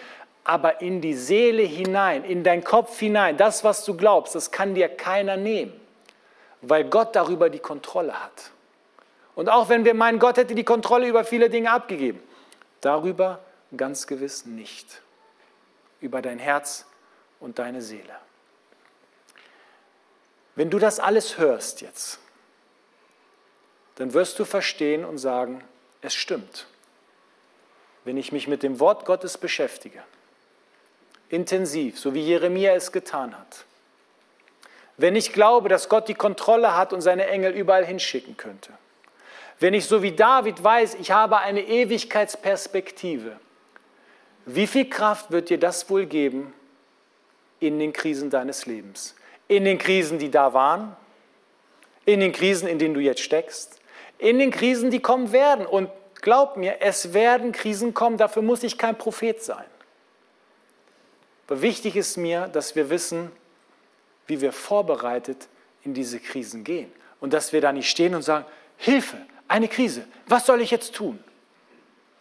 Aber 0.44 0.82
in 0.82 1.00
die 1.00 1.14
Seele 1.14 1.62
hinein, 1.62 2.24
in 2.24 2.44
deinen 2.44 2.64
Kopf 2.64 2.98
hinein, 2.98 3.38
das, 3.38 3.64
was 3.64 3.86
du 3.86 3.96
glaubst, 3.96 4.34
das 4.34 4.50
kann 4.50 4.74
dir 4.74 4.90
keiner 4.90 5.38
nehmen, 5.38 5.80
weil 6.64 6.86
Gott 6.86 7.16
darüber 7.16 7.52
die 7.52 7.60
Kontrolle 7.60 8.14
hat. 8.14 8.50
Und 9.36 9.48
auch 9.48 9.70
wenn 9.70 9.86
wir 9.86 9.94
meinen, 9.94 10.18
Gott 10.18 10.38
hätte 10.38 10.56
die 10.56 10.64
Kontrolle 10.64 11.08
über 11.08 11.24
viele 11.24 11.52
Dinge 11.52 11.72
abgegeben, 11.72 12.24
darüber 12.82 13.40
ganz 13.76 14.08
gewiss 14.08 14.46
nicht. 14.46 15.02
Über 16.02 16.22
dein 16.22 16.40
Herz 16.40 16.86
und 17.40 17.60
deine 17.60 17.82
Seele. 17.82 18.16
Wenn 20.56 20.70
du 20.70 20.80
das 20.80 21.00
alles 21.00 21.38
hörst 21.38 21.82
jetzt, 21.82 22.20
dann 23.96 24.14
wirst 24.14 24.40
du 24.40 24.46
verstehen 24.46 25.06
und 25.06 25.18
sagen, 25.18 25.64
es 26.02 26.14
stimmt. 26.14 26.68
Wenn 28.06 28.18
ich 28.18 28.32
mich 28.32 28.48
mit 28.48 28.64
dem 28.64 28.80
Wort 28.80 29.06
Gottes 29.06 29.38
beschäftige, 29.38 30.02
intensiv, 31.28 32.00
so 32.00 32.14
wie 32.14 32.22
Jeremia 32.22 32.74
es 32.74 32.92
getan 32.92 33.38
hat, 33.38 33.66
wenn 34.98 35.16
ich 35.16 35.32
glaube, 35.32 35.70
dass 35.70 35.88
Gott 35.88 36.08
die 36.10 36.14
Kontrolle 36.14 36.76
hat 36.76 36.92
und 36.92 37.02
seine 37.02 37.28
Engel 37.28 37.54
überall 37.54 37.86
hinschicken 37.86 38.36
könnte, 38.36 38.74
wenn 39.60 39.74
ich 39.74 39.86
so 39.86 40.02
wie 40.02 40.12
David 40.12 40.64
weiß, 40.64 40.96
ich 40.96 41.12
habe 41.12 41.38
eine 41.38 41.62
Ewigkeitsperspektive, 41.62 43.40
wie 44.46 44.68
viel 44.68 44.90
Kraft 44.90 45.32
wird 45.32 45.50
dir 45.50 45.60
das 45.60 45.90
wohl 45.90 46.06
geben 46.06 46.54
in 47.60 47.78
den 47.78 47.94
Krisen 47.94 48.30
deines 48.30 48.66
Lebens? 48.66 49.16
In 49.48 49.66
den 49.66 49.78
Krisen, 49.78 50.18
die 50.18 50.32
da 50.32 50.54
waren, 50.54 50.96
in 52.06 52.20
den 52.20 52.32
Krisen, 52.32 52.68
in 52.68 52.80
denen 52.80 52.94
du 52.94 53.00
jetzt 53.00 53.22
steckst, 53.22 53.80
in 54.18 54.40
den 54.40 54.52
Krisen, 54.52 54.92
die 54.92 55.00
kommen 55.00 55.32
werden. 55.32 55.66
Und 55.66 55.90
glaub 56.22 56.58
mir, 56.58 56.78
es 56.82 57.14
werden 57.14 57.52
Krisen 57.52 57.94
kommen, 57.94 58.18
dafür 58.18 58.42
muss 58.42 58.64
ich 58.64 58.78
kein 58.78 58.98
Prophet 58.98 59.42
sein. 59.44 59.66
Aber 61.48 61.62
wichtig 61.62 61.96
ist 61.96 62.18
mir, 62.18 62.48
dass 62.48 62.76
wir 62.76 62.90
wissen, 62.90 63.32
wie 64.28 64.42
wir 64.42 64.52
vorbereitet 64.52 65.48
in 65.84 65.94
diese 65.94 66.20
Krisen 66.20 66.64
gehen. 66.64 66.92
Und 67.20 67.34
dass 67.34 67.54
wir 67.54 67.62
da 67.62 67.72
nicht 67.72 67.90
stehen 67.90 68.16
und 68.16 68.22
sagen, 68.22 68.46
Hilfe, 68.78 69.18
eine 69.50 69.68
Krise, 69.68 70.08
was 70.28 70.46
soll 70.46 70.62
ich 70.62 70.72
jetzt 70.72 70.96
tun? 70.96 71.22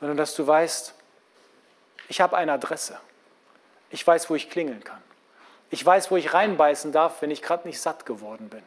Sondern 0.01 0.17
dass 0.17 0.35
du 0.35 0.45
weißt, 0.47 0.95
ich 2.09 2.21
habe 2.21 2.37
eine 2.37 2.53
Adresse. 2.53 2.99
Ich 3.91 4.05
weiß, 4.05 4.29
wo 4.31 4.35
ich 4.35 4.51
klingeln 4.51 4.83
kann. 4.83 5.03
Ich 5.71 5.85
weiß, 5.85 6.11
wo 6.11 6.17
ich 6.17 6.35
reinbeißen 6.35 6.91
darf, 6.91 7.23
wenn 7.23 7.31
ich 7.31 7.43
gerade 7.43 7.69
nicht 7.69 7.81
satt 7.81 8.07
geworden 8.07 8.49
bin. 8.49 8.62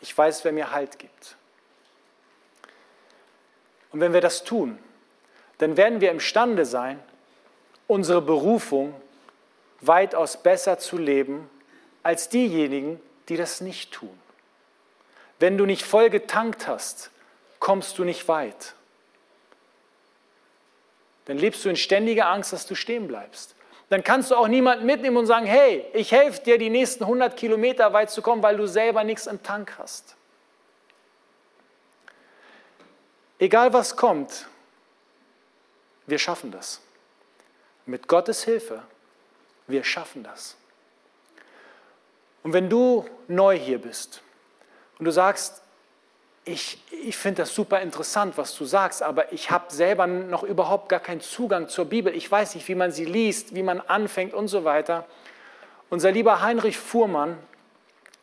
Ich 0.00 0.16
weiß, 0.16 0.44
wer 0.44 0.52
mir 0.52 0.72
Halt 0.72 0.98
gibt. 0.98 1.36
Und 3.92 4.00
wenn 4.00 4.12
wir 4.12 4.20
das 4.20 4.44
tun, 4.44 4.78
dann 5.58 5.76
werden 5.76 6.00
wir 6.00 6.10
imstande 6.10 6.66
sein, 6.66 7.00
unsere 7.86 8.22
Berufung 8.22 8.94
weitaus 9.80 10.42
besser 10.42 10.78
zu 10.78 10.96
leben 10.98 11.48
als 12.02 12.28
diejenigen, 12.28 13.00
die 13.28 13.36
das 13.36 13.60
nicht 13.60 13.92
tun. 13.92 14.18
Wenn 15.38 15.58
du 15.58 15.66
nicht 15.66 15.84
voll 15.84 16.10
getankt 16.10 16.66
hast, 16.66 17.10
kommst 17.64 17.98
du 17.98 18.04
nicht 18.04 18.28
weit. 18.28 18.74
Dann 21.24 21.38
lebst 21.38 21.64
du 21.64 21.70
in 21.70 21.76
ständiger 21.76 22.26
Angst, 22.26 22.52
dass 22.52 22.66
du 22.66 22.74
stehen 22.74 23.08
bleibst. 23.08 23.54
Dann 23.88 24.04
kannst 24.04 24.30
du 24.30 24.36
auch 24.36 24.48
niemanden 24.48 24.84
mitnehmen 24.84 25.16
und 25.16 25.24
sagen, 25.24 25.46
hey, 25.46 25.86
ich 25.94 26.12
helfe 26.12 26.42
dir, 26.42 26.58
die 26.58 26.68
nächsten 26.68 27.04
100 27.04 27.34
Kilometer 27.38 27.90
weit 27.94 28.10
zu 28.10 28.20
kommen, 28.20 28.42
weil 28.42 28.58
du 28.58 28.66
selber 28.66 29.02
nichts 29.02 29.26
im 29.26 29.42
Tank 29.42 29.78
hast. 29.78 30.14
Egal 33.38 33.72
was 33.72 33.96
kommt, 33.96 34.46
wir 36.06 36.18
schaffen 36.18 36.50
das. 36.50 36.82
Mit 37.86 38.08
Gottes 38.08 38.44
Hilfe, 38.44 38.82
wir 39.68 39.84
schaffen 39.84 40.22
das. 40.22 40.54
Und 42.42 42.52
wenn 42.52 42.68
du 42.68 43.08
neu 43.26 43.58
hier 43.58 43.78
bist 43.78 44.20
und 44.98 45.06
du 45.06 45.10
sagst, 45.10 45.63
ich, 46.44 46.78
ich 46.90 47.16
finde 47.16 47.42
das 47.42 47.54
super 47.54 47.80
interessant, 47.80 48.36
was 48.36 48.56
du 48.56 48.64
sagst, 48.64 49.02
aber 49.02 49.32
ich 49.32 49.50
habe 49.50 49.72
selber 49.72 50.06
noch 50.06 50.42
überhaupt 50.42 50.88
gar 50.88 51.00
keinen 51.00 51.20
Zugang 51.20 51.68
zur 51.68 51.86
Bibel. 51.86 52.14
Ich 52.14 52.30
weiß 52.30 52.54
nicht, 52.54 52.68
wie 52.68 52.74
man 52.74 52.92
sie 52.92 53.06
liest, 53.06 53.54
wie 53.54 53.62
man 53.62 53.80
anfängt 53.80 54.34
und 54.34 54.48
so 54.48 54.64
weiter. 54.64 55.06
Unser 55.88 56.12
lieber 56.12 56.42
Heinrich 56.42 56.76
Fuhrmann 56.76 57.38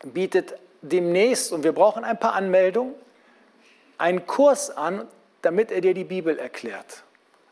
bietet 0.03 0.53
demnächst, 0.81 1.51
und 1.51 1.63
wir 1.63 1.73
brauchen 1.73 2.03
ein 2.03 2.19
paar 2.19 2.33
Anmeldungen, 2.33 2.93
einen 3.97 4.25
Kurs 4.25 4.69
an, 4.69 5.07
damit 5.41 5.71
er 5.71 5.81
dir 5.81 5.93
die 5.93 6.03
Bibel 6.03 6.37
erklärt. 6.37 7.03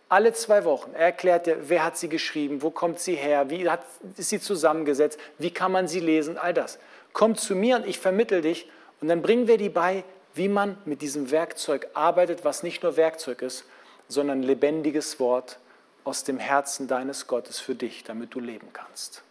Alle 0.07 0.33
zwei 0.33 0.65
Wochen. 0.65 0.91
Er 0.93 1.05
erklärt 1.05 1.45
dir, 1.45 1.57
wer 1.69 1.83
hat 1.83 1.97
sie 1.97 2.09
geschrieben, 2.09 2.61
wo 2.61 2.71
kommt 2.71 2.99
sie 2.99 3.15
her, 3.15 3.49
wie 3.49 3.69
hat, 3.69 3.81
ist 4.17 4.29
sie 4.29 4.39
zusammengesetzt, 4.39 5.19
wie 5.37 5.51
kann 5.51 5.71
man 5.71 5.87
sie 5.87 5.99
lesen, 5.99 6.37
all 6.37 6.53
das. 6.53 6.79
Komm 7.13 7.35
zu 7.35 7.55
mir 7.55 7.75
und 7.77 7.87
ich 7.87 7.99
vermittel 7.99 8.41
dich 8.41 8.69
und 9.01 9.07
dann 9.07 9.21
bringen 9.21 9.47
wir 9.47 9.57
die 9.57 9.69
bei, 9.69 10.03
wie 10.33 10.47
man 10.47 10.77
mit 10.85 11.01
diesem 11.01 11.31
Werkzeug 11.31 11.87
arbeitet, 11.93 12.45
was 12.45 12.63
nicht 12.63 12.83
nur 12.83 12.97
Werkzeug 12.97 13.41
ist, 13.41 13.65
sondern 14.07 14.43
lebendiges 14.43 15.19
Wort 15.19 15.59
aus 16.03 16.23
dem 16.23 16.39
Herzen 16.39 16.87
deines 16.87 17.27
Gottes 17.27 17.59
für 17.59 17.75
dich, 17.75 18.03
damit 18.03 18.33
du 18.33 18.39
leben 18.39 18.69
kannst. 18.73 19.23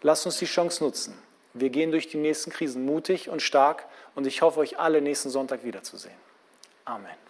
Lass 0.00 0.24
uns 0.26 0.38
die 0.38 0.46
Chance 0.46 0.82
nutzen. 0.82 1.14
Wir 1.54 1.70
gehen 1.70 1.90
durch 1.90 2.08
die 2.08 2.16
nächsten 2.16 2.50
Krisen 2.50 2.84
mutig 2.84 3.28
und 3.28 3.42
stark 3.42 3.86
und 4.14 4.26
ich 4.26 4.42
hoffe, 4.42 4.60
euch 4.60 4.78
alle 4.78 5.00
nächsten 5.00 5.30
Sonntag 5.30 5.64
wiederzusehen. 5.64 6.16
Amen. 6.84 7.22